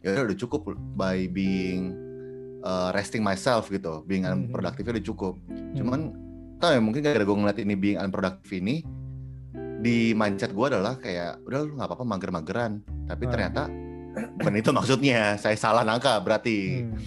ya 0.00 0.20
udah 0.20 0.38
cukup 0.38 0.60
by 0.94 1.26
being 1.26 1.92
uh, 2.58 2.90
resting 2.90 3.20
myself 3.20 3.68
gitu, 3.68 4.02
being 4.02 4.24
Hmm. 4.24 4.48
unproductive 4.48 4.88
udah 4.88 5.04
cukup. 5.04 5.34
hmm. 5.44 5.76
Cuman 5.76 6.00
tau 6.56 6.72
ya 6.72 6.80
mungkin 6.80 7.00
gara-gara 7.00 7.22
gue 7.22 7.36
ngeliat 7.36 7.58
ini 7.60 7.74
being 7.74 7.96
unproductive 7.96 8.50
ini 8.52 8.82
di 9.78 10.10
mindset 10.12 10.50
gue 10.50 10.66
adalah 10.66 10.98
kayak 10.98 11.42
udah 11.44 11.58
lu 11.62 11.72
nggak 11.74 11.88
apa-apa 11.88 12.04
mager-mageran 12.04 12.72
tapi 13.06 13.24
Hmm. 13.24 13.32
ternyata 13.32 13.62
bukan 14.34 14.54
itu 14.54 14.70
maksudnya. 14.70 15.20
Saya 15.42 15.54
salah 15.54 15.82
nangka 15.82 16.18
berarti. 16.18 16.82
Hmm. 16.82 16.98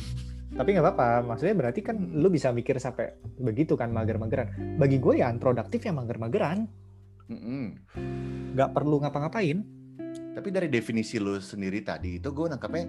Tapi 0.51 0.75
nggak 0.75 0.83
apa-apa, 0.85 1.07
maksudnya 1.25 1.55
berarti 1.55 1.79
kan 1.79 1.95
lu 2.11 2.27
bisa 2.27 2.51
mikir 2.51 2.75
sampai 2.75 3.15
begitu 3.37 3.75
kan 3.75 3.87
mager-mageran. 3.87 4.75
Bagi 4.75 4.99
gue 4.99 5.19
ya 5.19 5.27
unproduktif 5.27 5.79
ya 5.79 5.91
mager-mageran. 5.91 6.67
Nggak 8.51 8.69
perlu 8.71 8.99
ngapa-ngapain. 8.99 9.63
Tapi 10.31 10.47
dari 10.47 10.67
definisi 10.67 11.19
lu 11.19 11.39
sendiri 11.39 11.79
tadi 11.81 12.19
itu 12.19 12.31
gue 12.31 12.47
nangkapnya 12.47 12.83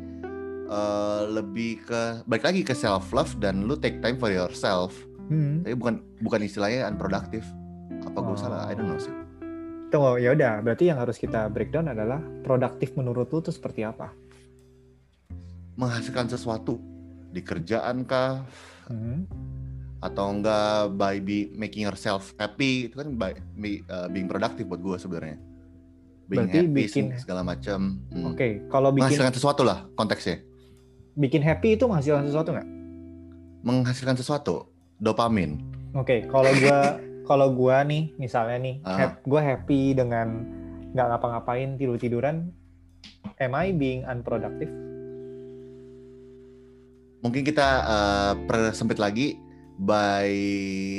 eh, 0.64 1.22
lebih 1.28 1.82
ke 1.82 2.00
balik 2.24 2.44
lagi 2.44 2.62
ke 2.62 2.74
self 2.74 3.10
love 3.10 3.34
dan 3.38 3.62
lu 3.62 3.74
take 3.74 3.98
time 3.98 4.18
for 4.18 4.30
yourself. 4.30 4.94
Hmm. 5.26 5.62
Tapi 5.62 5.74
bukan 5.74 5.94
bukan 6.18 6.40
istilahnya 6.42 6.86
unproductive. 6.86 7.46
Apa 8.02 8.18
gue 8.20 8.34
Oh. 8.34 8.38
salah? 8.38 8.66
I 8.66 8.74
don't 8.74 8.90
know 8.90 8.98
sih. 8.98 9.14
Tunggu, 9.92 10.16
ya 10.16 10.32
udah. 10.32 10.64
Berarti 10.64 10.88
yang 10.88 10.96
harus 10.96 11.14
kita 11.14 11.46
breakdown 11.46 11.86
adalah 11.86 12.16
produktif 12.40 12.96
menurut 12.96 13.28
lu 13.28 13.38
tuh 13.38 13.52
seperti 13.52 13.84
apa? 13.84 14.08
Menghasilkan 15.74 16.26
sesuatu 16.26 16.80
di 17.28 17.40
kerjaan 17.40 18.02
kah 18.02 18.40
Hmm. 18.82 19.24
atau 19.98 20.32
enggak 20.32 20.64
by 20.92 21.16
be, 21.18 21.52
making 21.52 21.84
yourself 21.84 22.32
happy 22.34 22.88
itu 22.88 22.96
kan 22.96 23.14
by, 23.14 23.30
be- 23.54 23.84
uh, 23.86 24.08
being 24.08 24.26
productive 24.26 24.64
buat 24.64 24.80
gue 24.80 24.96
sebenarnya. 24.98 25.36
Being 26.24 26.48
Berarti 26.48 26.58
happy 26.58 26.72
bikin- 26.74 27.12
segala 27.14 27.42
macam. 27.42 28.00
Hmm. 28.08 28.32
Oke, 28.32 28.64
kalau 28.66 28.90
bikin 28.90 29.06
Menghasilkan 29.06 29.32
sesuatu 29.32 29.62
lah 29.62 29.84
konteksnya. 29.92 30.40
bikin 31.12 31.40
happy 31.40 31.76
itu 31.76 31.84
menghasilkan 31.84 32.24
sesuatu 32.24 32.50
nggak? 32.50 32.68
Menghasilkan 33.62 34.16
sesuatu, 34.16 34.64
dopamin. 34.96 35.60
Oke, 35.92 36.24
kalau 36.26 36.48
gua 36.58 36.96
kalau 37.32 37.48
gua 37.50 37.80
nih 37.82 38.12
misalnya 38.14 38.58
nih, 38.58 38.74
Ah. 38.82 38.96
hap- 39.08 39.24
gua 39.24 39.40
happy 39.40 39.92
dengan 39.92 40.44
nggak 40.92 41.06
ngapa-ngapain 41.08 41.74
tidur 41.74 41.96
tiduran, 41.96 42.52
am 43.38 43.52
I 43.54 43.72
being 43.72 44.04
unproductive? 44.04 44.68
Mungkin 47.22 47.42
kita 47.42 47.68
uh, 47.82 48.32
persempit 48.44 48.98
lagi 48.98 49.38
by 49.78 50.28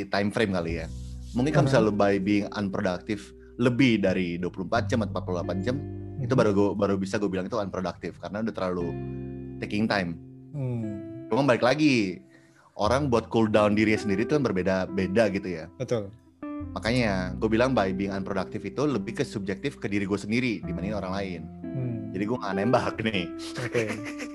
time 0.08 0.32
frame 0.32 0.52
kali 0.52 0.82
ya. 0.82 0.88
Mungkin 1.34 1.52
kalau 1.52 1.62
Mhm. 1.62 1.70
misalnya 1.70 1.88
lu 1.88 1.94
by 1.94 2.16
being 2.18 2.48
unproductive 2.50 3.22
lebih 3.56 4.00
dari 4.00 4.38
24 4.38 4.88
jam 4.88 5.02
atau 5.02 5.14
48 5.14 5.62
jam, 5.62 5.76
itu 6.18 6.34
baru 6.34 6.50
gua, 6.52 6.70
baru 6.74 6.96
bisa 6.96 7.16
gue 7.16 7.28
bilang 7.28 7.46
itu 7.46 7.54
unproductive 7.54 8.18
karena 8.18 8.42
udah 8.42 8.50
terlalu 8.52 8.88
taking 9.60 9.86
time. 9.86 10.18
Hmm, 10.50 11.28
Cuma 11.28 11.46
balik 11.46 11.62
lagi, 11.62 12.22
orang 12.76 13.08
buat 13.08 13.28
cool 13.28 13.46
down 13.48 13.74
diri 13.74 13.94
sendiri 13.94 14.24
itu 14.24 14.34
kan 14.34 14.42
berbeda-beda 14.42 15.30
gitu 15.30 15.50
ya. 15.52 15.66
betul. 15.76 16.10
Makanya 16.72 17.36
gue 17.36 17.50
bilang 17.52 17.76
by 17.76 17.92
being 17.92 18.10
unproductive 18.10 18.64
itu 18.64 18.88
lebih 18.88 19.20
ke 19.20 19.24
subjektif 19.24 19.76
ke 19.76 19.86
diri 19.86 20.08
gue 20.08 20.16
sendiri 20.16 20.64
dibanding 20.64 20.96
orang 20.96 21.12
lain. 21.12 21.42
Hmm, 21.62 21.98
Jadi 22.16 22.24
gue 22.24 22.38
nggak 22.40 22.56
nembak 22.56 22.96
nih. 23.02 23.26
Oke. 23.60 23.84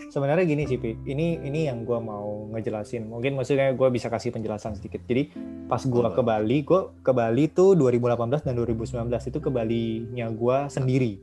Sebenarnya 0.08 0.48
gini 0.48 0.64
sih, 0.64 0.80
Pi. 0.80 0.96
Ini 1.04 1.44
ini 1.44 1.68
yang 1.68 1.84
gua 1.84 2.00
mau 2.00 2.48
ngejelasin. 2.48 3.04
Mungkin 3.06 3.36
maksudnya 3.36 3.76
gua 3.76 3.92
bisa 3.92 4.08
kasih 4.08 4.32
penjelasan 4.32 4.72
sedikit. 4.72 5.04
Jadi 5.04 5.28
pas 5.68 5.84
gua 5.84 6.08
Boleh. 6.08 6.16
ke 6.16 6.22
Bali, 6.24 6.58
gua 6.64 6.80
ke 7.04 7.12
Bali 7.12 7.44
tuh 7.52 7.76
2018 7.76 8.40
dan 8.40 8.56
2019 8.56 9.28
itu 9.28 9.38
ke 9.38 9.50
Bali-nya 9.52 10.32
gua 10.32 10.72
sendiri. 10.72 11.20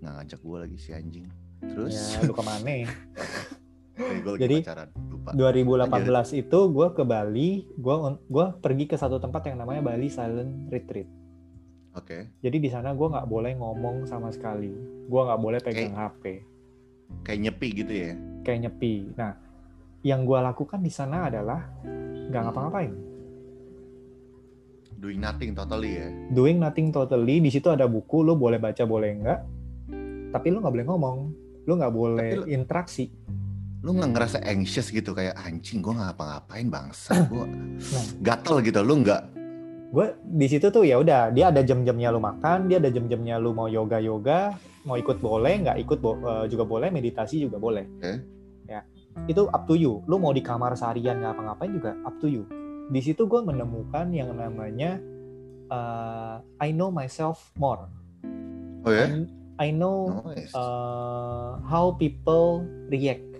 Nggak 0.00 0.12
ngajak 0.16 0.40
gue 0.40 0.56
lagi 0.56 0.76
si 0.80 0.90
anjing. 0.96 1.28
Terus, 1.64 2.16
Ya, 2.16 2.24
lu 2.24 2.32
ke 2.32 2.40
mana? 2.40 2.88
gue 3.94 4.30
lagi 4.34 4.42
jadi, 4.42 4.56
pacaran. 4.60 4.88
Lupa. 5.08 5.30
2018 5.32 6.42
itu 6.42 6.58
gue 6.68 6.88
ke 6.90 7.02
Bali, 7.02 7.50
gue 7.70 7.94
gua 8.26 8.46
pergi 8.58 8.84
ke 8.84 8.96
satu 8.98 9.16
tempat 9.16 9.46
yang 9.46 9.56
namanya 9.56 9.80
Bali 9.80 10.10
Silent 10.10 10.68
Retreat. 10.68 11.08
Oke. 11.94 12.34
Jadi 12.42 12.56
di 12.58 12.66
sana 12.66 12.90
gue 12.90 13.06
nggak 13.06 13.24
boleh 13.24 13.54
ngomong 13.54 14.04
sama 14.04 14.34
sekali, 14.34 14.74
gue 15.06 15.20
nggak 15.22 15.40
boleh 15.40 15.60
pegang 15.62 15.94
HP, 15.94 16.24
Kayak 17.22 17.40
nyepi 17.40 17.68
gitu 17.70 17.92
ya. 17.94 18.12
kayak 18.42 18.60
nyepi. 18.66 18.94
Nah, 19.14 19.32
yang 20.02 20.26
gue 20.26 20.38
lakukan 20.42 20.82
di 20.82 20.90
sana 20.90 21.30
adalah 21.30 21.62
nggak 22.28 22.42
ngapa-ngapain, 22.50 22.92
Doing 24.94 25.20
nothing 25.20 25.52
totally 25.52 26.00
ya. 26.00 26.08
doing 26.32 26.56
nothing 26.56 26.88
totally. 26.88 27.36
Di 27.38 27.52
situ 27.52 27.68
ada 27.68 27.84
buku, 27.84 28.24
lo 28.24 28.34
boleh 28.34 28.56
baca 28.56 28.82
boleh 28.82 29.10
enggak, 29.12 29.40
tapi 30.32 30.48
lo 30.48 30.64
nggak 30.64 30.74
boleh 30.74 30.86
ngomong, 30.88 31.16
lo 31.62 31.72
nggak 31.76 31.94
boleh 31.94 32.30
Tapi 32.40 32.50
interaksi. 32.50 33.06
Lu 33.84 33.92
nggak 33.92 34.10
ngerasa 34.10 34.38
anxious 34.40 34.88
gitu 34.88 35.12
kayak 35.12 35.36
anjing 35.36 35.78
gue 35.78 35.92
nggak 35.92 36.16
ngapa-ngapain 36.16 36.66
bangsa. 36.66 37.12
Gue 37.30 37.44
Nah. 37.44 38.04
gatel 38.24 38.64
gitu. 38.64 38.80
Lu 38.80 38.96
nggak 38.98 39.22
gue 39.94 40.06
di 40.26 40.50
situ 40.50 40.74
tuh 40.74 40.82
ya 40.82 40.98
udah 40.98 41.30
dia 41.30 41.54
ada 41.54 41.62
jam-jamnya 41.62 42.10
lu 42.10 42.18
makan 42.18 42.66
dia 42.66 42.82
ada 42.82 42.90
jam-jamnya 42.90 43.38
lu 43.38 43.54
mau 43.54 43.70
yoga 43.70 44.02
yoga 44.02 44.58
mau 44.82 44.98
ikut 44.98 45.22
boleh 45.22 45.62
nggak 45.62 45.78
ikut 45.78 46.02
bo- 46.02 46.18
eh, 46.18 46.50
juga 46.50 46.66
boleh 46.66 46.90
meditasi 46.90 47.38
juga 47.38 47.62
boleh 47.62 47.86
Oke. 47.94 48.12
ya 48.66 48.82
itu 49.30 49.46
up 49.46 49.70
to 49.70 49.78
you 49.78 50.02
lu 50.04 50.18
mau 50.18 50.34
di 50.34 50.42
kamar 50.42 50.74
seharian 50.74 51.22
nggak 51.22 51.38
apa-ngapain 51.38 51.70
juga 51.70 51.94
up 52.02 52.18
to 52.18 52.26
you 52.26 52.42
di 52.90 52.98
situ 52.98 53.22
gue 53.22 53.38
menemukan 53.38 54.10
yang 54.10 54.34
namanya 54.34 54.98
eh, 55.70 56.36
I 56.58 56.74
know 56.74 56.90
myself 56.90 57.54
more 57.54 57.86
Oh 58.82 58.90
ya? 58.90 59.06
I, 59.06 59.30
I 59.62 59.68
know 59.70 60.26
Nice. 60.26 60.50
uh, 60.52 61.62
how 61.62 61.94
people 61.94 62.66
react, 62.90 63.33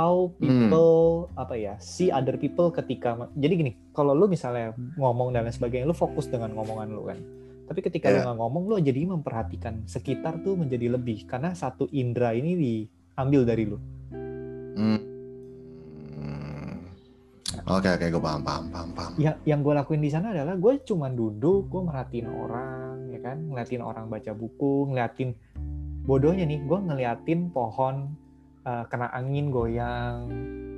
how 0.00 0.32
Hmm. 0.40 0.48
people 0.72 0.92
apa 1.36 1.54
ya 1.60 1.76
see 1.76 2.08
other 2.08 2.40
people 2.40 2.72
ketika 2.72 3.28
jadi 3.36 3.52
gini, 3.60 3.72
kalau 3.92 4.16
lu 4.16 4.24
misalnya 4.24 4.72
ngomong 4.96 5.36
dan 5.36 5.44
lain 5.44 5.52
sebagainya, 5.52 5.84
lu 5.84 5.92
fokus 5.92 6.24
dengan 6.32 6.56
ngomongan 6.56 6.88
lu 6.88 7.04
kan. 7.04 7.20
Tapi 7.68 7.80
ketika 7.84 8.08
lu 8.08 8.16
Yeah. 8.18 8.24
nggak 8.32 8.38
ngomong, 8.40 8.62
lu 8.64 8.80
jadi 8.80 9.04
memperhatikan 9.04 9.84
sekitar 9.84 10.40
tuh 10.40 10.56
menjadi 10.56 10.96
lebih 10.96 11.28
karena 11.28 11.52
satu 11.52 11.84
indera 11.92 12.32
ini 12.32 12.56
diambil 12.56 13.44
dari 13.44 13.64
lu. 13.68 13.78
Hmm. 14.74 15.00
Oke 17.70 17.86
oke 17.86 18.06
gue 18.10 18.22
paham 18.22 18.42
paham 18.42 18.64
paham 18.72 18.90
paham. 18.96 19.12
Ya, 19.20 19.36
yang 19.46 19.60
gue 19.62 19.74
lakuin 19.74 20.02
di 20.02 20.10
sana 20.10 20.34
adalah 20.34 20.58
gue 20.58 20.80
cuman 20.82 21.14
duduk, 21.14 21.70
gue 21.70 21.82
merhatiin 21.82 22.26
orang, 22.26 23.10
ya 23.14 23.20
kan, 23.20 23.36
ngeliatin 23.46 23.82
orang 23.84 24.06
baca 24.10 24.32
buku, 24.34 24.90
ngeliatin 24.90 25.34
bodohnya 26.02 26.46
nih, 26.46 26.62
gue 26.64 26.78
ngeliatin 26.78 27.52
pohon 27.52 28.16
uh, 28.64 28.84
kena 28.86 29.08
angin 29.10 29.48
goyang, 29.48 30.26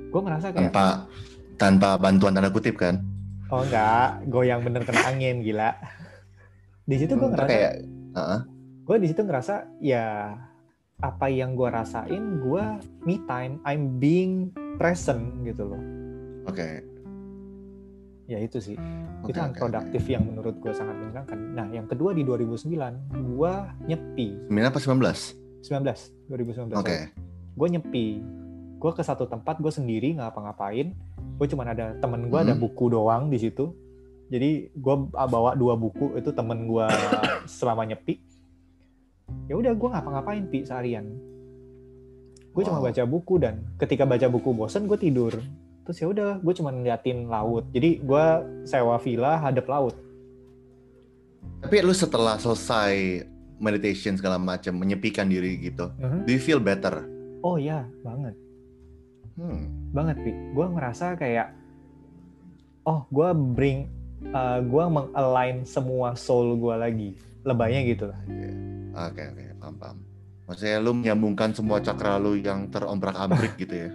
gue 0.09 0.21
merasa 0.21 0.51
kayak 0.51 0.71
Tanpa 0.71 1.07
tanpa 1.55 1.89
bantuan 1.97 2.33
tanda 2.33 2.49
kutip 2.49 2.75
kan? 2.75 2.99
oh 3.47 3.61
enggak, 3.61 4.25
goyang 4.27 4.65
bener 4.65 4.81
kena 4.81 5.01
angin 5.13 5.39
gila. 5.39 5.77
Di 6.83 6.95
situ 6.97 7.13
gue 7.13 7.29
ngerasa, 7.29 7.49
kayak 7.49 7.73
Heeh. 8.17 8.39
gue 8.83 8.95
di 8.97 9.07
situ 9.07 9.21
ngerasa 9.21 9.55
ya 9.79 10.33
apa 10.99 11.25
yang 11.27 11.53
gue 11.53 11.69
rasain, 11.69 12.41
gue 12.41 12.63
me 13.03 13.21
time, 13.23 13.61
I'm 13.63 13.99
being 14.01 14.49
present 14.77 15.43
gitu 15.43 15.69
loh. 15.69 15.81
Oke. 16.47 16.81
Ya 18.23 18.39
itu 18.39 18.57
sih. 18.57 18.79
Oke, 19.19 19.35
itu 19.35 19.39
oke, 19.39 19.47
unproductive 19.51 20.05
yang 20.07 20.23
menurut 20.23 20.55
gue 20.57 20.71
sangat 20.71 20.95
menyenangkan. 20.95 21.39
Nah, 21.53 21.67
yang 21.75 21.87
kedua 21.91 22.15
di 22.15 22.23
2009, 22.23 22.71
gue 23.11 23.53
nyepi. 23.83 24.27
oke. 24.47 24.55
9 24.55 24.71
apa 24.71 24.79
19? 24.79 25.61
19, 25.61 26.71
2019. 26.71 26.79
Oke. 26.79 26.97
Gue 27.53 27.67
nyepi. 27.69 28.07
Gue 28.77 28.91
ke 28.91 29.01
satu 29.01 29.23
tempat, 29.23 29.57
gue 29.57 29.69
sendiri 29.69 30.11
nggak 30.13 30.29
apa-ngapain. 30.29 30.91
Gue 31.33 31.47
cuma 31.47 31.63
ada 31.63 31.95
temen 31.95 32.27
gue 32.27 32.39
ada 32.39 32.51
Hmm. 32.51 32.61
buku 32.61 32.89
doang 32.89 33.27
di 33.27 33.37
situ. 33.37 33.71
Jadi 34.27 34.71
gue 34.71 34.95
bawa 35.09 35.53
dua 35.53 35.73
buku 35.73 36.15
itu 36.15 36.29
temen 36.29 36.65
gue 36.65 36.87
selama 37.49 37.85
nyepi. 37.85 38.17
Ya 39.45 39.55
udah 39.55 39.71
gue 39.71 39.89
ngapa-ngapain 39.89 40.45
pi 40.45 40.63
seharian. 40.63 41.05
Gue 42.49 42.61
cuma 42.61 42.77
Wow. 42.77 42.87
baca 42.87 43.03
buku 43.03 43.35
dan 43.37 43.65
ketika 43.75 44.03
baca 44.03 44.27
buku 44.27 44.49
bosen 44.51 44.85
gue 44.85 44.95
tidur. 44.95 45.33
Terus 45.83 45.97
ya 45.97 46.07
udah 46.07 46.29
gue 46.37 46.53
cuma 46.53 46.69
ngeliatin 46.69 47.25
laut. 47.25 47.67
Jadi 47.69 47.99
gue 47.99 48.25
sewa 48.63 48.95
villa 48.97 49.37
hadap 49.37 49.65
laut. 49.65 49.95
Tapi 51.59 51.79
lu 51.79 51.91
setelah 51.91 52.35
selesai 52.35 53.23
meditation 53.57 54.13
segala 54.13 54.35
macam 54.35 54.75
menyepikan 54.75 55.25
diri 55.25 55.55
gitu, 55.61 55.87
Mhm. 55.95 56.23
do 56.23 56.31
you 56.31 56.39
feel 56.39 56.59
better? 56.59 57.07
Oh 57.43 57.55
ya 57.55 57.83
banget. 58.01 58.33
Hmm. 59.33 59.89
banget 59.89 60.17
pi 60.19 60.29
gue 60.29 60.65
ngerasa 60.67 61.17
kayak 61.17 61.57
oh 62.83 63.01
gue 63.09 63.29
bring 63.33 63.89
uh, 64.29 64.61
gue 64.61 64.83
mengalign 64.87 65.65
semua 65.65 66.13
soul 66.13 66.53
gue 66.55 66.75
lagi 66.75 67.09
lebaynya 67.41 67.81
gitu 67.83 68.05
lah 68.07 68.19
Oke 68.93 69.25
oke 69.25 69.43
paham 69.57 69.75
paham. 69.75 69.97
Maksudnya 70.43 70.77
lu 70.77 70.93
menyambungkan 70.93 71.49
semua 71.49 71.81
cakra 71.81 72.19
lu 72.19 72.35
yang 72.35 72.69
terombrak-abrik 72.69 73.57
gitu 73.63 73.73
ya? 73.73 73.89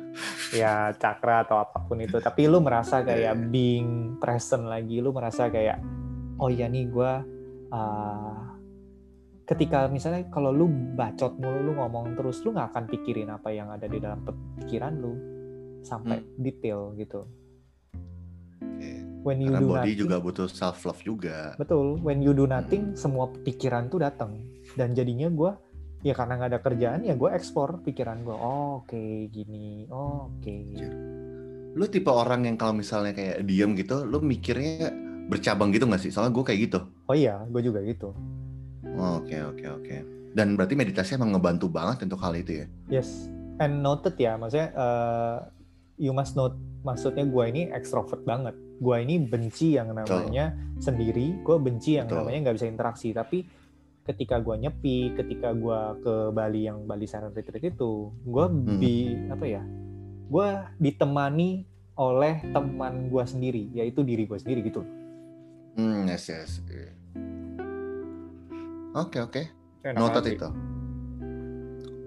ya 0.51 0.75
cakra 0.93 1.47
atau 1.47 1.61
apa 1.61 1.87
pun 1.87 2.01
itu 2.01 2.19
tapi 2.19 2.51
lu 2.51 2.59
merasa 2.59 3.05
kayak 3.05 3.37
Iya. 3.37 3.47
being 3.47 3.91
present 4.19 4.67
lagi 4.67 4.99
lu 4.99 5.15
merasa 5.15 5.47
kayak 5.47 5.79
oh 6.37 6.51
ya 6.51 6.67
nih 6.67 6.91
gue 6.91 7.13
uh, 7.71 8.58
ketika 9.49 9.89
misalnya 9.89 10.29
kalau 10.29 10.53
lu 10.53 10.69
bacot 10.69 11.41
mulu 11.41 11.73
lu 11.73 11.73
ngomong 11.81 12.13
terus 12.13 12.45
lu 12.45 12.53
nggak 12.53 12.69
akan 12.69 12.85
pikirin 12.85 13.33
apa 13.33 13.49
yang 13.49 13.73
ada 13.73 13.89
di 13.89 13.97
dalam 13.97 14.21
pikiran 14.61 14.93
lu 15.01 15.17
sampai 15.81 16.21
detail 16.37 16.93
gitu. 17.01 17.25
Oke. 18.61 18.93
when 19.25 19.41
you 19.43 19.51
Karena 19.51 19.65
do 19.65 19.69
body 19.73 19.81
nothing, 19.81 19.99
juga 20.05 20.17
butuh 20.21 20.47
self 20.53 20.85
love 20.85 21.01
juga. 21.01 21.57
Betul, 21.57 21.97
when 22.05 22.21
you 22.21 22.37
do 22.37 22.45
nothing, 22.45 22.93
semua 22.93 23.33
pikiran 23.33 23.89
tuh 23.89 24.05
datang. 24.05 24.37
Dan 24.77 24.93
jadinya 24.93 25.33
gue 25.33 25.51
ya 26.05 26.15
karena 26.15 26.39
nggak 26.39 26.51
ada 26.55 26.61
kerjaan 26.63 27.01
ya 27.03 27.19
gue 27.19 27.27
ekspor 27.35 27.83
pikiran 27.83 28.23
gue 28.23 28.37
oh, 28.37 28.85
oke 28.85 28.93
okay, 28.93 29.33
gini. 29.33 29.89
Oh, 29.89 30.29
oke. 30.29 30.45
Okay. 30.45 30.93
lu 31.79 31.87
tipe 31.87 32.11
orang 32.11 32.43
yang 32.49 32.57
kalau 32.59 32.75
misalnya 32.75 33.15
kayak 33.15 33.47
diem 33.47 33.77
gitu 33.79 34.03
lu 34.03 34.19
mikirnya 34.19 34.91
bercabang 35.31 35.73
gitu 35.73 35.89
nggak 35.89 36.03
sih? 36.05 36.13
Soalnya 36.13 36.37
gue 36.37 36.45
kayak 36.45 36.61
gitu. 36.69 36.79
Oh 37.09 37.17
iya 37.17 37.41
gue 37.49 37.63
juga 37.65 37.81
gitu 37.81 38.13
oke 38.99 39.37
oke 39.55 39.65
oke. 39.81 39.97
Dan 40.35 40.55
berarti 40.55 40.75
meditasi 40.77 41.17
emang 41.17 41.35
ngebantu 41.35 41.67
banget 41.73 42.05
untuk 42.05 42.21
hal 42.21 42.37
itu 42.37 42.63
ya? 42.63 42.67
Yes. 43.01 43.31
And 43.59 43.83
noted 43.83 44.15
ya 44.21 44.39
maksudnya 44.39 44.71
uh, 44.79 45.37
you 45.99 46.15
must 46.15 46.39
note 46.39 46.55
maksudnya 46.87 47.27
gue 47.27 47.45
ini 47.51 47.63
ekstrovert 47.75 48.23
banget. 48.23 48.55
Gue 48.79 49.03
ini 49.03 49.19
benci 49.19 49.75
yang 49.75 49.91
namanya 49.91 50.55
Betul. 50.55 50.79
sendiri 50.79 51.27
gue 51.43 51.57
benci 51.59 51.99
yang 51.99 52.07
Betul. 52.07 52.23
namanya 52.23 52.39
nggak 52.49 52.57
bisa 52.61 52.69
interaksi. 52.71 53.11
Tapi 53.11 53.39
ketika 54.09 54.41
gue 54.41 54.57
nyepi 54.57 55.13
ketika 55.19 55.53
gue 55.53 55.81
ke 56.01 56.15
Bali 56.33 56.65
yang 56.65 56.89
Bali 56.89 57.05
Silent 57.05 57.37
Retreat 57.37 57.77
itu 57.77 58.09
gue 58.25 58.47
hmm. 58.49 58.81
di 58.81 58.97
apa 59.29 59.45
ya 59.45 59.63
gue 60.29 60.49
ditemani 60.81 61.69
oleh 61.99 62.41
teman 62.55 63.13
gue 63.13 63.25
sendiri 63.27 63.69
yaitu 63.75 64.01
diri 64.07 64.25
gue 64.25 64.39
sendiri 64.39 64.61
gitu. 64.65 64.81
Hmm 65.77 66.09
yes 66.09 66.31
yes 66.33 66.65
oke 68.99 69.19
oke 69.23 69.43
notat 69.95 70.27
itu 70.27 70.49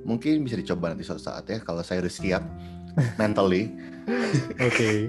mungkin 0.04 0.43
bisa 0.43 0.58
dicoba 0.58 0.91
nanti 0.91 1.06
suatu 1.06 1.21
saat 1.21 1.45
ya 1.47 1.63
kalau 1.63 1.86
saya 1.86 2.04
udah 2.04 2.13
siap 2.13 2.43
mentally 3.15 3.71
oke 4.60 4.73
okay. 4.73 5.08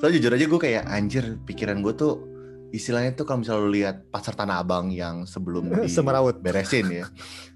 soalnya 0.00 0.16
jujur 0.16 0.32
aja 0.32 0.46
gue 0.46 0.60
kayak 0.60 0.84
anjir 0.88 1.24
pikiran 1.44 1.84
gue 1.84 1.92
tuh 1.92 2.30
istilahnya 2.70 3.14
tuh 3.18 3.26
kalau 3.26 3.42
misalnya 3.42 3.62
lu 3.66 3.70
lihat 3.74 3.96
pasar 4.08 4.34
Tanah 4.38 4.62
Abang 4.62 4.94
yang 4.94 5.26
sebelum 5.26 5.70
di 5.82 5.90
semerawut 5.96 6.38
beresin 6.38 6.86
ya. 6.90 7.06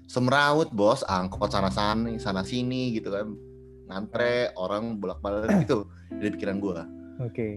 Semerawut 0.05 0.69
bos, 0.69 1.01
angkot 1.07 1.49
sana 1.49 1.71
sini, 1.71 2.21
sana 2.21 2.45
sini 2.45 2.93
gitu 2.93 3.09
kan. 3.09 3.33
Ngantre, 3.89 4.53
orang 4.59 4.99
bolak-balik 5.01 5.55
gitu 5.65 5.89
dari 6.11 6.29
pikiran 6.35 6.57
gua. 6.61 6.83
Oke, 7.23 7.31
okay. 7.31 7.53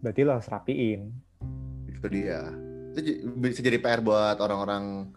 berarti 0.00 0.20
lo 0.24 0.30
harus 0.34 0.48
rapiin. 0.48 1.12
Itu 1.86 2.08
dia. 2.08 2.48
Itu 2.96 3.28
bisa 3.38 3.60
jadi 3.60 3.78
PR 3.78 4.00
buat 4.00 4.40
orang-orang 4.40 5.14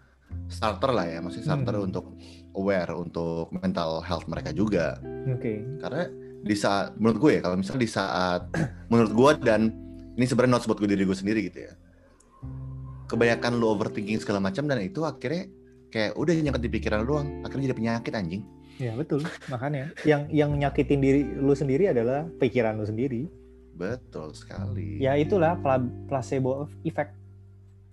starter 0.47 0.91
lah 0.93 1.05
ya, 1.07 1.19
maksudnya 1.21 1.45
starter 1.49 1.75
hmm. 1.77 1.87
untuk 1.91 2.05
aware 2.55 2.91
untuk 2.95 3.51
mental 3.51 3.99
health 4.05 4.25
mereka 4.31 4.55
juga. 4.55 4.97
Oke. 5.27 5.39
Okay. 5.39 5.57
Karena 5.81 6.03
di 6.45 6.53
saat 6.53 6.93
menurut 7.01 7.17
gue 7.17 7.31
ya 7.37 7.41
kalau 7.41 7.57
misalnya 7.57 7.81
di 7.81 7.89
saat 7.89 8.41
menurut 8.93 9.11
gue 9.17 9.31
dan 9.41 9.73
ini 10.13 10.25
sebenarnya 10.29 10.53
notes 10.61 10.69
buat 10.69 10.77
gue 10.77 10.89
diri 10.93 11.01
gue 11.01 11.17
sendiri 11.17 11.49
gitu 11.49 11.65
ya 11.65 11.73
kebanyakan 13.09 13.57
lu 13.57 13.73
overthinking 13.73 14.21
segala 14.21 14.37
macam 14.37 14.69
dan 14.69 14.77
itu 14.85 15.01
akhirnya 15.01 15.49
kayak 15.89 16.13
udah 16.13 16.33
nyangkut 16.37 16.61
di 16.61 16.69
pikiran 16.69 17.01
lu 17.01 17.17
doang 17.17 17.41
akhirnya 17.41 17.73
jadi 17.73 17.77
penyakit 17.81 18.13
anjing 18.13 18.41
ya 18.77 18.93
betul 18.93 19.25
makanya 19.49 19.89
yang 20.05 20.29
yang 20.29 20.53
nyakitin 20.53 21.01
diri 21.01 21.21
lu 21.33 21.53
sendiri 21.57 21.89
adalah 21.89 22.29
pikiran 22.37 22.77
lu 22.77 22.85
sendiri 22.85 23.25
betul 23.73 24.29
sekali 24.37 25.01
ya 25.01 25.17
itulah 25.17 25.57
placebo 26.05 26.69
effect 26.85 27.17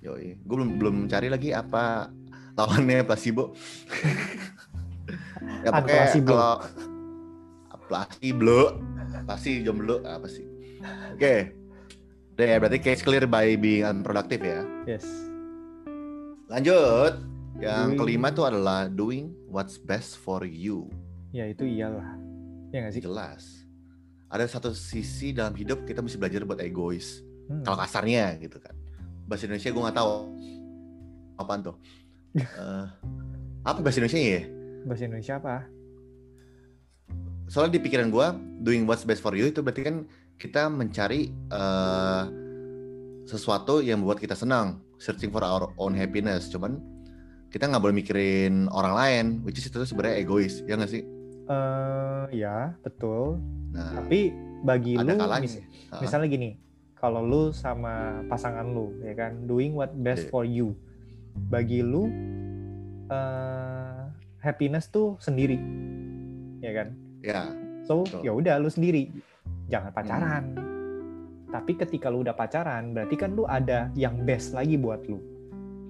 yoi 0.05 0.37
gue 0.37 0.55
belum 0.61 0.77
belum 0.77 0.97
cari 1.09 1.33
lagi 1.33 1.57
apa 1.57 2.13
lawannya 2.59 3.05
placebo 3.07 3.53
ya 5.65 5.71
pokoknya 5.71 6.07
kalau 6.25 6.53
placebo 7.89 8.61
pasti 9.29 9.63
jomblo 9.65 10.03
apa 10.05 10.27
sih 10.27 10.47
oke 11.13 11.19
okay. 11.19 11.63
Udah 12.33 12.47
ya, 12.49 12.57
berarti 12.57 12.79
case 12.81 13.05
clear 13.05 13.29
by 13.29 13.61
being 13.61 13.85
unproductive 13.85 14.41
ya. 14.41 14.65
Yes. 14.89 15.05
Lanjut. 16.49 17.21
Yang 17.61 17.87
doing... 17.93 17.99
kelima 18.01 18.29
tuh 18.33 18.49
adalah 18.49 18.89
doing 18.89 19.37
what's 19.53 19.77
best 19.77 20.17
for 20.17 20.49
you. 20.49 20.89
Ya 21.37 21.45
itu 21.45 21.69
iyalah. 21.69 22.17
Ya 22.73 22.89
nggak 22.89 22.93
sih? 22.97 23.03
Jelas. 23.05 23.69
Ada 24.33 24.49
satu 24.49 24.73
sisi 24.73 25.37
dalam 25.37 25.53
hidup 25.53 25.85
kita 25.85 26.01
mesti 26.01 26.17
belajar 26.17 26.49
buat 26.49 26.65
egois. 26.65 27.21
Hmm. 27.53 27.61
Kalau 27.69 27.77
kasarnya 27.77 28.41
gitu 28.41 28.57
kan. 28.57 28.73
Bahasa 29.29 29.45
Indonesia 29.45 29.69
gue 29.69 29.83
nggak 29.85 29.99
tahu 30.01 30.13
apaan 31.37 31.61
tuh. 31.61 31.77
Uh, 32.39 32.87
apa 33.63 33.79
bahasa 33.81 34.01
Indonesia 34.01 34.21
ya? 34.21 34.43
Bahasa 34.89 35.03
Indonesia 35.07 35.35
apa? 35.39 35.57
Soalnya 37.53 37.77
di 37.77 37.81
pikiran 37.85 38.09
gue, 38.09 38.27
doing 38.65 38.89
what's 38.89 39.05
best 39.05 39.21
for 39.21 39.37
you 39.37 39.53
itu 39.53 39.61
berarti 39.61 39.85
kan 39.85 39.97
kita 40.41 40.73
mencari 40.73 41.29
uh, 41.53 42.25
sesuatu 43.29 43.85
yang 43.85 44.01
membuat 44.01 44.19
kita 44.19 44.35
senang, 44.35 44.81
searching 44.97 45.29
for 45.29 45.45
our 45.45 45.71
own 45.77 45.93
happiness. 45.93 46.49
Cuman 46.49 46.81
kita 47.53 47.69
nggak 47.69 47.83
boleh 47.85 47.97
mikirin 48.01 48.67
orang 48.73 48.95
lain, 48.97 49.25
which 49.45 49.61
is 49.61 49.69
itu 49.69 49.85
sebenarnya 49.85 50.25
egois, 50.25 50.65
ya 50.65 50.75
nggak 50.81 50.91
sih? 50.91 51.05
Uh, 51.47 52.25
ya 52.33 52.73
betul. 52.81 53.37
Nah, 53.77 54.01
Tapi 54.01 54.33
bagi 54.65 54.97
lu, 54.97 55.13
mis 55.43 55.61
uh. 55.61 56.01
misalnya 56.01 56.29
gini, 56.33 56.57
kalau 56.97 57.21
lu 57.21 57.43
sama 57.53 58.25
pasangan 58.33 58.65
lu, 58.65 58.97
ya 59.05 59.13
kan, 59.13 59.45
doing 59.45 59.77
what 59.77 59.93
best 60.01 60.27
yeah. 60.27 60.33
for 60.33 60.49
you, 60.49 60.73
bagi 61.37 61.81
lu 61.85 62.09
uh, 63.13 64.09
happiness 64.43 64.89
tuh 64.89 65.17
sendiri, 65.19 65.59
ya 66.61 66.73
kan? 66.73 66.89
Ya. 67.23 67.43
So 67.87 68.07
ya 68.23 68.35
udah 68.35 68.59
lu 68.63 68.71
sendiri 68.71 69.11
jangan 69.71 69.91
pacaran. 69.95 70.45
Hmm. 70.55 70.71
Tapi 71.53 71.73
ketika 71.77 72.09
lu 72.09 72.25
udah 72.25 72.33
pacaran, 72.33 72.97
berarti 72.97 73.15
kan 73.17 73.37
lu 73.37 73.45
ada 73.45 73.93
yang 73.93 74.25
best 74.25 74.57
lagi 74.57 74.81
buat 74.81 75.05
lu. 75.05 75.21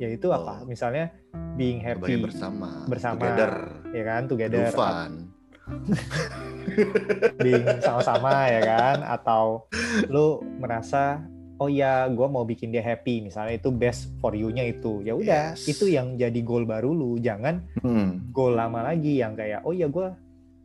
Yaitu 0.03 0.31
oh. 0.31 0.39
apa? 0.39 0.67
Misalnya 0.67 1.15
being 1.55 1.79
happy 1.79 2.19
bersama, 2.19 2.83
bersama, 2.91 3.23
together, 3.23 3.53
ya 3.95 4.03
kan, 4.03 4.23
together, 4.27 4.63
fun. 4.75 5.31
being 7.45 7.65
sama-sama 7.79 8.51
ya 8.51 8.61
kan, 8.67 8.99
atau 9.07 9.71
lu 10.11 10.43
merasa 10.59 11.23
oh 11.63 11.71
ya 11.71 12.11
gue 12.11 12.27
mau 12.27 12.43
bikin 12.43 12.75
dia 12.75 12.83
happy 12.83 13.23
misalnya 13.23 13.55
itu 13.55 13.71
best 13.71 14.11
for 14.19 14.35
you-nya 14.35 14.67
itu 14.67 14.99
ya 15.07 15.15
udah 15.15 15.55
yes. 15.55 15.71
itu 15.71 15.87
yang 15.87 16.19
jadi 16.19 16.41
goal 16.43 16.67
baru 16.67 16.91
lu 16.91 17.23
jangan 17.23 17.63
hmm. 17.79 18.35
goal 18.35 18.59
lama 18.59 18.83
lagi 18.83 19.23
yang 19.23 19.39
kayak 19.39 19.63
oh 19.63 19.71
ya 19.71 19.87
gue 19.87 20.11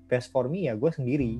best 0.09 0.33
for 0.33 0.49
me 0.49 0.65
ya 0.65 0.73
gue 0.73 0.89
sendiri 0.89 1.37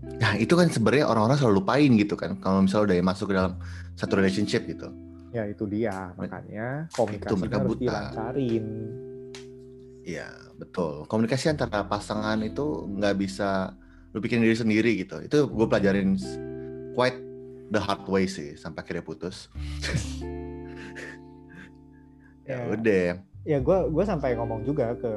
Nah 0.00 0.32
itu 0.40 0.56
kan 0.56 0.68
sebenarnya 0.72 1.06
orang-orang 1.12 1.36
selalu 1.36 1.54
lupain 1.60 1.90
gitu 1.92 2.16
kan 2.16 2.40
kalau 2.40 2.64
misalnya 2.64 2.96
udah 2.96 2.96
masuk 3.04 3.26
ke 3.32 3.34
dalam 3.36 3.60
satu 4.00 4.16
relationship 4.16 4.64
gitu. 4.64 4.88
Ya 5.30 5.44
itu 5.44 5.68
dia 5.68 6.16
makanya 6.16 6.88
komunikasi 6.96 7.28
itu 7.28 7.34
mereka 7.36 7.56
harus 7.60 7.68
buta. 7.68 7.80
dilancarin. 7.84 8.66
Iya 10.00 10.28
betul 10.56 11.04
komunikasi 11.04 11.52
antara 11.52 11.84
pasangan 11.84 12.40
itu 12.40 12.88
nggak 12.96 13.16
bisa 13.20 13.76
lu 14.16 14.24
bikin 14.24 14.40
diri 14.40 14.56
sendiri 14.56 14.96
gitu. 14.96 15.20
Itu 15.20 15.52
gue 15.52 15.66
pelajarin 15.68 16.16
quite 16.96 17.29
the 17.70 17.80
hard 17.80 18.04
way 18.10 18.26
sih 18.26 18.58
sampai 18.58 18.82
akhirnya 18.82 19.06
putus. 19.06 19.46
ya, 22.50 22.58
ya 22.58 22.74
udah. 22.74 23.08
Ya 23.46 23.58
gue 23.62 23.78
gue 23.88 24.04
sampai 24.04 24.36
ngomong 24.36 24.66
juga 24.66 24.92
ke. 24.98 25.12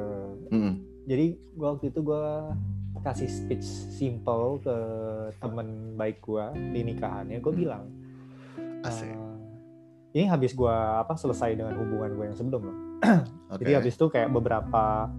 Mm. 0.54 0.74
Jadi 1.04 1.26
gue 1.36 1.68
waktu 1.68 1.92
itu 1.92 2.00
gue 2.00 2.24
kasih 3.04 3.28
speech 3.28 3.68
simple 3.92 4.64
ke 4.64 4.76
temen 5.36 5.92
baik 6.00 6.24
gue 6.24 6.44
di 6.72 6.80
nikahannya 6.88 7.36
gue 7.36 7.52
hmm. 7.52 7.60
bilang 7.60 7.84
Asik. 8.80 9.12
Uh, 9.12 9.36
ini 10.16 10.24
habis 10.24 10.56
gue 10.56 10.72
apa 10.72 11.12
selesai 11.12 11.52
dengan 11.52 11.76
hubungan 11.76 12.16
gue 12.16 12.24
yang 12.32 12.36
sebelum 12.36 12.60
loh 12.64 12.76
okay. 13.52 13.56
jadi 13.60 13.84
habis 13.84 14.00
itu 14.00 14.08
kayak 14.08 14.32
beberapa 14.32 15.12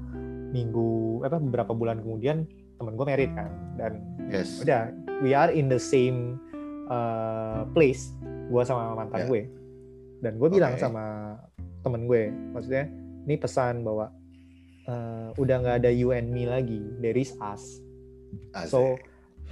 minggu 0.50 1.22
apa 1.30 1.38
beberapa 1.38 1.78
bulan 1.78 2.02
kemudian 2.02 2.50
temen 2.82 2.98
gue 2.98 3.06
merit 3.06 3.32
kan 3.38 3.54
dan 3.78 4.02
yes. 4.34 4.66
udah 4.66 4.90
we 5.22 5.38
are 5.38 5.54
in 5.54 5.70
the 5.70 5.80
same 5.80 6.42
uh, 6.90 7.66
place 7.72 8.14
gue 8.24 8.64
sama 8.66 8.94
mantan 8.94 9.26
yeah. 9.26 9.30
gue 9.30 9.42
dan 10.22 10.34
gue 10.38 10.50
bilang 10.50 10.74
okay. 10.78 10.84
sama 10.84 11.36
temen 11.86 12.10
gue 12.10 12.34
maksudnya 12.54 12.90
ini 13.26 13.36
pesan 13.38 13.82
bahwa 13.86 14.10
uh, 14.90 15.30
udah 15.38 15.56
nggak 15.62 15.76
ada 15.86 15.92
you 15.94 16.14
and 16.14 16.30
me 16.30 16.50
lagi 16.50 16.82
there 17.02 17.18
is 17.18 17.34
us 17.42 17.82
Asik. 18.54 18.74
so 18.74 18.80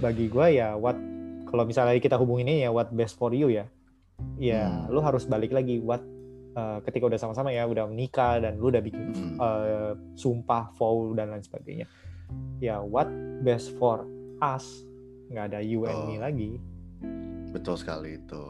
bagi 0.02 0.26
gue 0.26 0.46
ya 0.58 0.74
what 0.74 0.98
kalau 1.46 1.62
misalnya 1.62 1.94
kita 2.02 2.18
hubunginnya 2.18 2.66
ya 2.66 2.70
what 2.74 2.90
best 2.90 3.14
for 3.14 3.30
you 3.30 3.50
ya 3.50 3.66
ya 4.38 4.66
hmm. 4.66 4.90
lu 4.90 4.98
harus 5.02 5.26
balik 5.26 5.54
lagi 5.54 5.78
what 5.78 6.02
uh, 6.58 6.82
ketika 6.86 7.06
udah 7.06 7.20
sama-sama 7.20 7.54
ya 7.54 7.66
udah 7.66 7.86
menikah 7.86 8.42
dan 8.42 8.58
lu 8.58 8.70
udah 8.70 8.82
bikin 8.82 9.14
hmm. 9.14 9.36
uh, 9.38 9.92
sumpah 10.18 10.74
vow 10.74 11.14
dan 11.14 11.30
lain 11.30 11.42
sebagainya 11.42 11.86
ya 12.58 12.82
what 12.82 13.06
best 13.46 13.74
for 13.78 14.06
us 14.42 14.82
nggak 15.30 15.54
ada 15.54 15.60
you 15.62 15.86
and 15.86 15.98
me 16.06 16.18
oh. 16.18 16.22
lagi 16.26 16.50
betul 17.54 17.78
sekali 17.78 18.18
itu 18.18 18.44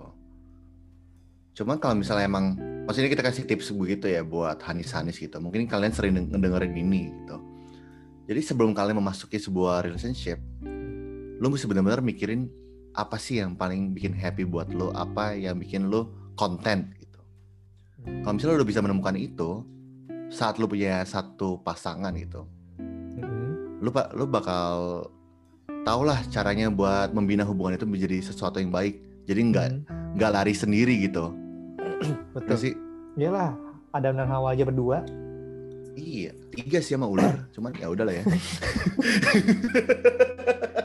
cuman 1.55 1.79
kalau 1.79 1.95
misalnya 2.01 2.27
emang 2.27 2.59
maksudnya 2.85 3.11
kita 3.11 3.25
kasih 3.25 3.45
tips 3.49 3.73
begitu 3.73 4.07
ya 4.13 4.21
buat 4.23 4.61
Hanis-Hanis 4.61 5.17
gitu. 5.17 5.41
Mungkin 5.41 5.65
kalian 5.67 5.93
sering 5.93 6.29
ngedengerin 6.29 6.75
ini 6.77 7.11
gitu. 7.11 7.37
Jadi 8.25 8.41
sebelum 8.41 8.73
kalian 8.73 9.01
memasuki 9.01 9.37
sebuah 9.37 9.85
relationship, 9.85 10.41
lo 11.41 11.47
mesti 11.53 11.69
benar-benar 11.69 12.01
mikirin 12.01 12.49
apa 12.97 13.21
sih 13.21 13.43
yang 13.43 13.53
paling 13.59 13.93
bikin 13.93 14.17
happy 14.17 14.49
buat 14.49 14.73
lo, 14.73 14.95
apa 14.97 15.37
yang 15.37 15.61
bikin 15.61 15.93
lo 15.93 16.33
content 16.39 16.89
gitu. 16.97 17.21
Kalau 18.25 18.33
misalnya 18.33 18.57
lo 18.57 18.59
udah 18.65 18.71
bisa 18.71 18.81
menemukan 18.81 19.17
itu, 19.17 19.61
saat 20.33 20.57
lo 20.57 20.65
punya 20.65 21.05
satu 21.05 21.61
pasangan 21.61 22.17
gitu, 22.17 22.49
lu 23.85 23.93
pak 23.93 24.17
lu 24.17 24.25
bakal 24.25 25.05
tau 25.85 26.01
lah 26.01 26.17
caranya 26.29 26.73
buat 26.73 27.13
membina 27.13 27.45
hubungan 27.45 27.77
itu 27.77 27.85
menjadi 27.85 28.25
sesuatu 28.25 28.57
yang 28.57 28.73
baik. 28.73 28.99
Jadi 29.25 29.41
nggak 29.53 29.67
Hmm. 29.69 30.17
nggak 30.17 30.31
lari 30.33 30.53
sendiri 30.53 31.05
gitu. 31.05 31.33
Betul. 32.37 32.57
Sih? 32.57 32.75
Iyalah 33.15 33.53
Adam 33.93 34.17
dan 34.17 34.27
Hawa 34.27 34.53
aja 34.53 34.65
berdua. 34.65 35.05
Iya 35.95 36.35
tiga 36.51 36.81
sih 36.81 36.97
sama 36.97 37.07
ular. 37.07 37.45
Cuman 37.55 37.71
ya 37.77 37.87
udah 37.87 38.05
lah 38.05 38.15
ya. 38.17 38.25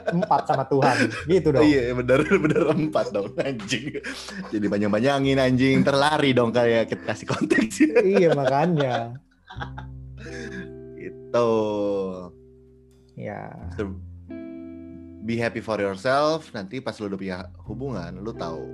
Empat 0.10 0.42
sama 0.46 0.64
Tuhan. 0.66 0.98
Gitu 1.26 1.48
dong. 1.50 1.64
Iya 1.64 1.96
bener 1.96 2.20
bener 2.44 2.64
empat 2.70 3.06
dong 3.10 3.32
anjing. 3.40 4.04
Jadi 4.52 4.66
banyak 4.68 4.90
banyakin 4.90 5.40
anjing. 5.40 5.78
Terlari 5.82 6.36
dong 6.36 6.52
kayak 6.52 6.92
kita 6.92 7.04
kasih 7.08 7.26
konteks. 7.26 7.76
Iya 8.04 8.36
makanya. 8.36 9.16
Itu 10.96 11.50
ya 13.20 13.52
be 15.30 15.38
happy 15.38 15.62
for 15.62 15.78
yourself 15.78 16.50
nanti 16.50 16.82
pas 16.82 16.98
lu 16.98 17.06
udah 17.06 17.20
punya 17.20 17.38
hubungan 17.64 18.18
lu 18.18 18.34
tahu 18.34 18.66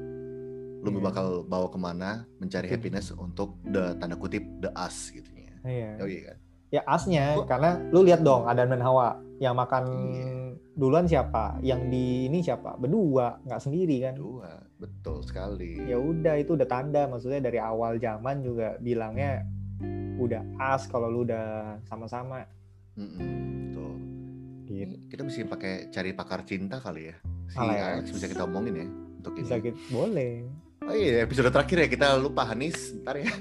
lu 0.79 0.89
Iya. 0.93 1.01
bakal 1.03 1.27
bawa 1.43 1.67
ke 1.67 1.75
mana 1.77 2.09
mencari 2.37 2.69
happiness 2.69 3.11
untuk 3.11 3.59
the 3.65 3.97
tanda 3.97 4.15
kutip 4.15 4.39
the 4.61 4.71
us 4.71 5.11
gitu 5.11 5.27
ya 5.27 5.51
iya. 5.65 5.89
Oh 5.97 6.07
iya 6.07 6.21
kan? 6.25 6.37
Ya 6.71 6.81
asnya 6.85 7.25
Gua- 7.35 7.45
karena 7.45 7.69
lu 7.89 8.01
lihat 8.01 8.21
dong 8.21 8.45
Adam 8.45 8.69
dan 8.69 8.79
Hawa 8.79 9.17
yang 9.37 9.53
makan 9.53 9.83
Iya. 9.85 10.31
duluan 10.73 11.03
siapa? 11.03 11.57
Yang 11.59 11.81
di 11.89 12.05
ini 12.25 12.39
siapa? 12.39 12.75
Berdua 12.75 13.39
nggak 13.41 13.59
sendiri 13.59 13.95
kan? 13.99 14.13
Dua 14.13 14.49
betul 14.75 15.19
sekali. 15.21 15.79
Ya 15.81 15.95
udah 15.95 16.35
itu 16.35 16.53
udah 16.53 16.65
tanda 16.65 17.07
maksudnya 17.07 17.41
dari 17.41 17.57
awal 17.57 17.97
zaman 17.97 18.39
juga 18.39 18.75
bilangnya 18.77 19.41
udah 20.15 20.41
as 20.57 20.85
kalau 20.85 21.07
lu 21.07 21.23
udah 21.23 21.79
sama-sama. 21.83 22.43
Mm-mm, 22.93 23.25
betul 23.65 23.94
gitu 24.65 24.95
kita 25.07 25.21
mesti 25.23 25.45
pakai 25.45 25.73
cari 25.93 26.11
pakar 26.17 26.41
cinta 26.43 26.81
kali 26.81 27.13
ya 27.13 27.15
si 27.49 27.57
Alex. 27.61 27.79
Alex 27.81 28.05
bisa 28.17 28.25
kita 28.29 28.43
omongin 28.49 28.73
ya 28.75 28.87
untuk 29.21 29.33
ini 29.37 29.43
bisa 29.45 29.55
gitu 29.61 29.79
boleh 29.93 30.33
oh 30.85 30.95
iya 30.95 31.23
episode 31.25 31.49
terakhir 31.53 31.77
ya 31.85 31.87
kita 31.89 32.07
lupa 32.17 32.43
Hanis 32.49 32.97
ntar 33.05 33.21
ya 33.21 33.29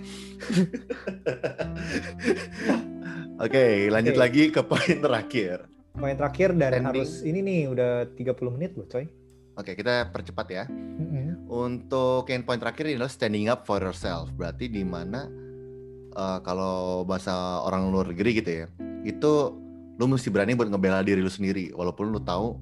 oke 3.45 3.65
lanjut 3.91 4.15
Oke. 4.17 4.23
lagi 4.23 4.43
ke 4.53 4.61
poin 4.65 4.97
terakhir 5.01 5.57
poin 5.95 6.17
terakhir 6.17 6.53
dan 6.57 6.85
harus 6.85 7.25
ini 7.25 7.41
nih 7.43 7.61
udah 7.73 7.91
30 8.17 8.55
menit 8.57 8.77
loh 8.77 8.87
coy 8.87 9.09
oke 9.57 9.73
kita 9.73 10.09
percepat 10.13 10.47
ya 10.53 10.65
Mm-mm. 10.95 11.51
Untuk 11.51 12.27
yang 12.31 12.47
poin 12.47 12.59
terakhir 12.59 12.87
ini 12.89 12.97
adalah 12.99 13.13
standing 13.13 13.47
up 13.51 13.67
for 13.67 13.83
yourself. 13.83 14.31
Berarti 14.35 14.71
di 14.71 14.83
mana 14.87 15.27
eh, 16.15 16.39
kalau 16.43 17.03
bahasa 17.03 17.63
orang 17.63 17.91
luar 17.91 18.15
negeri 18.15 18.31
gitu 18.43 18.51
ya, 18.65 18.67
itu 19.03 19.33
lu 19.95 20.07
mesti 20.07 20.27
berani 20.27 20.53
buat 20.53 20.67
ngebela 20.67 21.01
diri 21.01 21.19
lu 21.19 21.29
sendiri, 21.29 21.71
walaupun 21.71 22.09
lu 22.09 22.21
tahu 22.21 22.59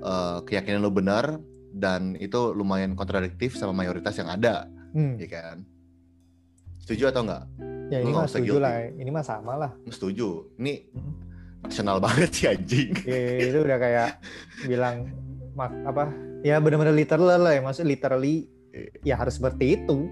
eh, 0.00 0.38
keyakinan 0.42 0.78
lu 0.78 0.90
benar 0.90 1.38
dan 1.70 2.14
itu 2.16 2.50
lumayan 2.50 2.92
kontradiktif 2.92 3.54
sama 3.54 3.72
mayoritas 3.72 4.14
yang 4.14 4.28
ada, 4.28 4.66
Hmm. 4.90 5.16
ya 5.16 5.26
kan? 5.26 5.56
Setuju 6.78 7.08
atau 7.08 7.22
enggak? 7.22 7.44
ya 7.88 7.98
ini 7.98 8.08
Lu 8.08 8.14
mah 8.14 8.24
setuju 8.24 8.52
guilty. 8.52 8.62
lah 8.62 8.74
ini 8.90 9.10
mah 9.10 9.20
sama 9.22 9.52
lah 9.54 9.70
Setuju. 9.86 10.28
Ini 10.56 10.72
Hmm. 10.90 11.12
nasional 11.62 11.96
banget 12.04 12.30
sih 12.30 12.46
anjing. 12.46 12.90
Ya, 13.00 13.20
itu 13.46 13.58
udah 13.60 13.78
kayak 13.78 14.10
bilang 14.64 15.06
mak 15.52 15.70
apa 15.84 16.08
ya 16.40 16.58
benar-benar 16.58 16.90
literal 16.90 17.38
lah 17.38 17.52
ya 17.52 17.60
maksud 17.60 17.84
literally 17.84 18.48
ya 19.00 19.14
harus 19.14 19.36
seperti 19.36 19.76
itu 19.76 20.08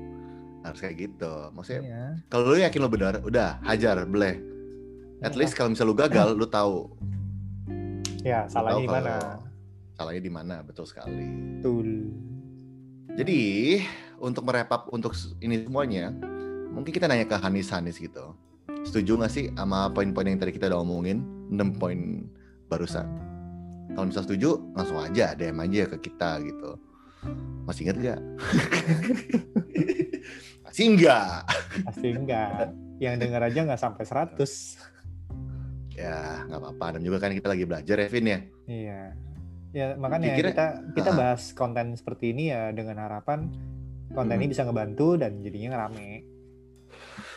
Harus 0.60 0.76
kayak 0.78 0.96
gitu. 1.00 1.32
Maksudnya 1.50 1.82
ya. 1.82 2.04
kalau 2.28 2.44
lu 2.46 2.60
yakin 2.60 2.78
lu 2.78 2.88
benar, 2.88 3.14
udah 3.20 3.58
hajar, 3.64 4.04
boleh. 4.04 4.36
At 5.20 5.37
least 5.37 5.52
kalau 5.52 5.72
misalnya 5.72 5.92
lu 5.92 5.96
gagal, 5.96 6.28
lu 6.33 6.46
tahu 6.48 6.88
ya 8.20 8.44
salahnya 8.48 8.85
di 8.85 8.88
mana 8.88 9.14
salahnya 9.96 10.22
di 10.24 10.33
mana 10.33 10.54
betul 10.64 10.88
sekali. 10.88 11.24
betul 11.61 11.88
Jadi 13.20 13.40
untuk 14.20 14.48
merepap 14.48 14.88
untuk 14.94 15.12
ini 15.44 15.61
semuanya, 15.61 16.09
mungkin 16.72 16.88
kita 16.88 17.04
nanya 17.04 17.28
ke 17.28 17.37
Hanis 17.37 17.68
Hanis 17.68 18.00
gitu. 18.00 18.33
Setuju 18.80 19.20
nggak 19.20 19.33
sih 19.33 19.52
sama 19.52 19.92
poin-poin 19.92 20.24
yang 20.24 20.40
tadi 20.40 20.56
kita 20.56 20.72
udah 20.72 20.80
omongin 20.80 21.20
6 21.52 21.76
poin 21.76 22.24
barusan? 22.72 23.04
Kalau 23.92 24.06
misalnya 24.09 24.28
setuju, 24.30 24.56
langsung 24.72 24.98
aja 25.02 25.37
DM 25.37 25.59
aja 25.59 25.83
ke 25.90 25.96
kita 26.00 26.40
gitu. 26.46 26.78
Masih 27.68 27.85
inget 27.85 27.96
gak? 28.00 28.20
Masih 30.64 30.85
enggak. 30.96 31.44
pasti 31.83 32.09
enggak 32.14 32.70
yang 33.02 33.18
denger 33.18 33.42
aja 33.42 33.61
nggak 33.66 33.80
sampai 33.80 34.04
100 34.06 34.38
Ya 36.00 36.18
nggak 36.48 36.60
apa-apa. 36.60 36.86
Dan 36.96 37.00
juga 37.04 37.16
kan 37.20 37.30
kita 37.30 37.48
lagi 37.48 37.64
belajar 37.64 37.96
ya 37.96 38.08
Vin 38.08 38.26
ya. 38.26 38.38
iya 38.66 39.00
ya 39.70 39.86
makanya 39.94 40.34
Dikira- 40.34 40.50
kita 40.50 40.66
kita 40.98 41.10
Ah. 41.12 41.16
bahas 41.16 41.42
konten 41.52 41.94
seperti 41.94 42.34
ini 42.34 42.50
ya 42.50 42.74
dengan 42.74 42.98
harapan 42.98 43.46
konten 44.10 44.34
ini 44.34 44.46
Hmm. 44.46 44.52
bisa 44.52 44.62
ngebantu 44.66 45.14
dan 45.14 45.38
jadinya 45.40 45.68
ngerame 45.76 46.26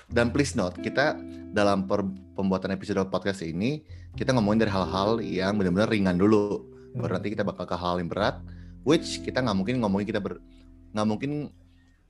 Dan 0.10 0.30
please 0.30 0.54
note, 0.54 0.78
kita 0.78 1.16
dalam 1.50 1.86
per- 1.86 2.06
pembuatan 2.34 2.70
episode 2.72 3.02
podcast 3.08 3.42
ini, 3.42 3.82
kita 4.14 4.30
ngomongin 4.30 4.62
dari 4.62 4.70
hal-hal 4.70 5.18
yang 5.22 5.58
benar-benar 5.58 5.90
ringan 5.90 6.18
dulu. 6.18 6.70
Baru 6.94 7.08
Hmm. 7.08 7.18
nanti 7.18 7.34
kita 7.34 7.42
bakal 7.42 7.66
ke 7.66 7.74
hal 7.74 7.98
yang 7.98 8.10
berat, 8.10 8.38
which 8.84 9.24
kita 9.24 9.42
nggak 9.42 9.56
mungkin 9.56 9.76
ngomongin 9.80 10.06
kita 10.06 10.20
ber, 10.20 10.38
nggak 10.92 11.08
mungkin 11.08 11.32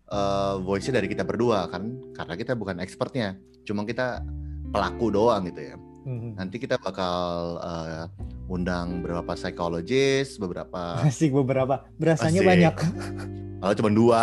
uh, 0.06 0.60
voice-nya 0.60 1.00
dari 1.00 1.08
kita 1.08 1.24
berdua 1.24 1.68
kan, 1.68 1.96
karena 2.12 2.34
kita 2.36 2.54
bukan 2.54 2.78
expertnya, 2.78 3.34
cuma 3.64 3.82
kita 3.84 4.20
pelaku 4.68 5.08
doang 5.10 5.48
gitu 5.48 5.62
ya. 5.64 5.76
Hmm. 6.04 6.36
Nanti 6.36 6.60
kita 6.60 6.76
bakal 6.80 7.58
uh, 7.64 8.12
undang 8.52 9.00
beberapa 9.00 9.36
psikologis, 9.40 10.36
beberapa 10.36 11.00
asik 11.08 11.32
beberapa 11.32 11.88
berasanya 11.96 12.44
Asik. 12.44 12.50
banyak 12.52 12.76
kalau 13.64 13.80
cuma 13.80 13.92
dua, 13.96 14.22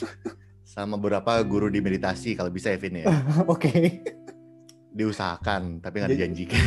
sama 0.76 1.00
beberapa 1.00 1.40
guru 1.40 1.72
di 1.72 1.80
meditasi 1.80 2.36
kalau 2.36 2.52
bisa 2.52 2.68
Evin 2.68 3.00
ya. 3.00 3.08
oke 3.48 4.04
Diusahakan, 4.92 5.80
tapi 5.80 6.04
nggak 6.04 6.12
dijanjikan. 6.12 6.64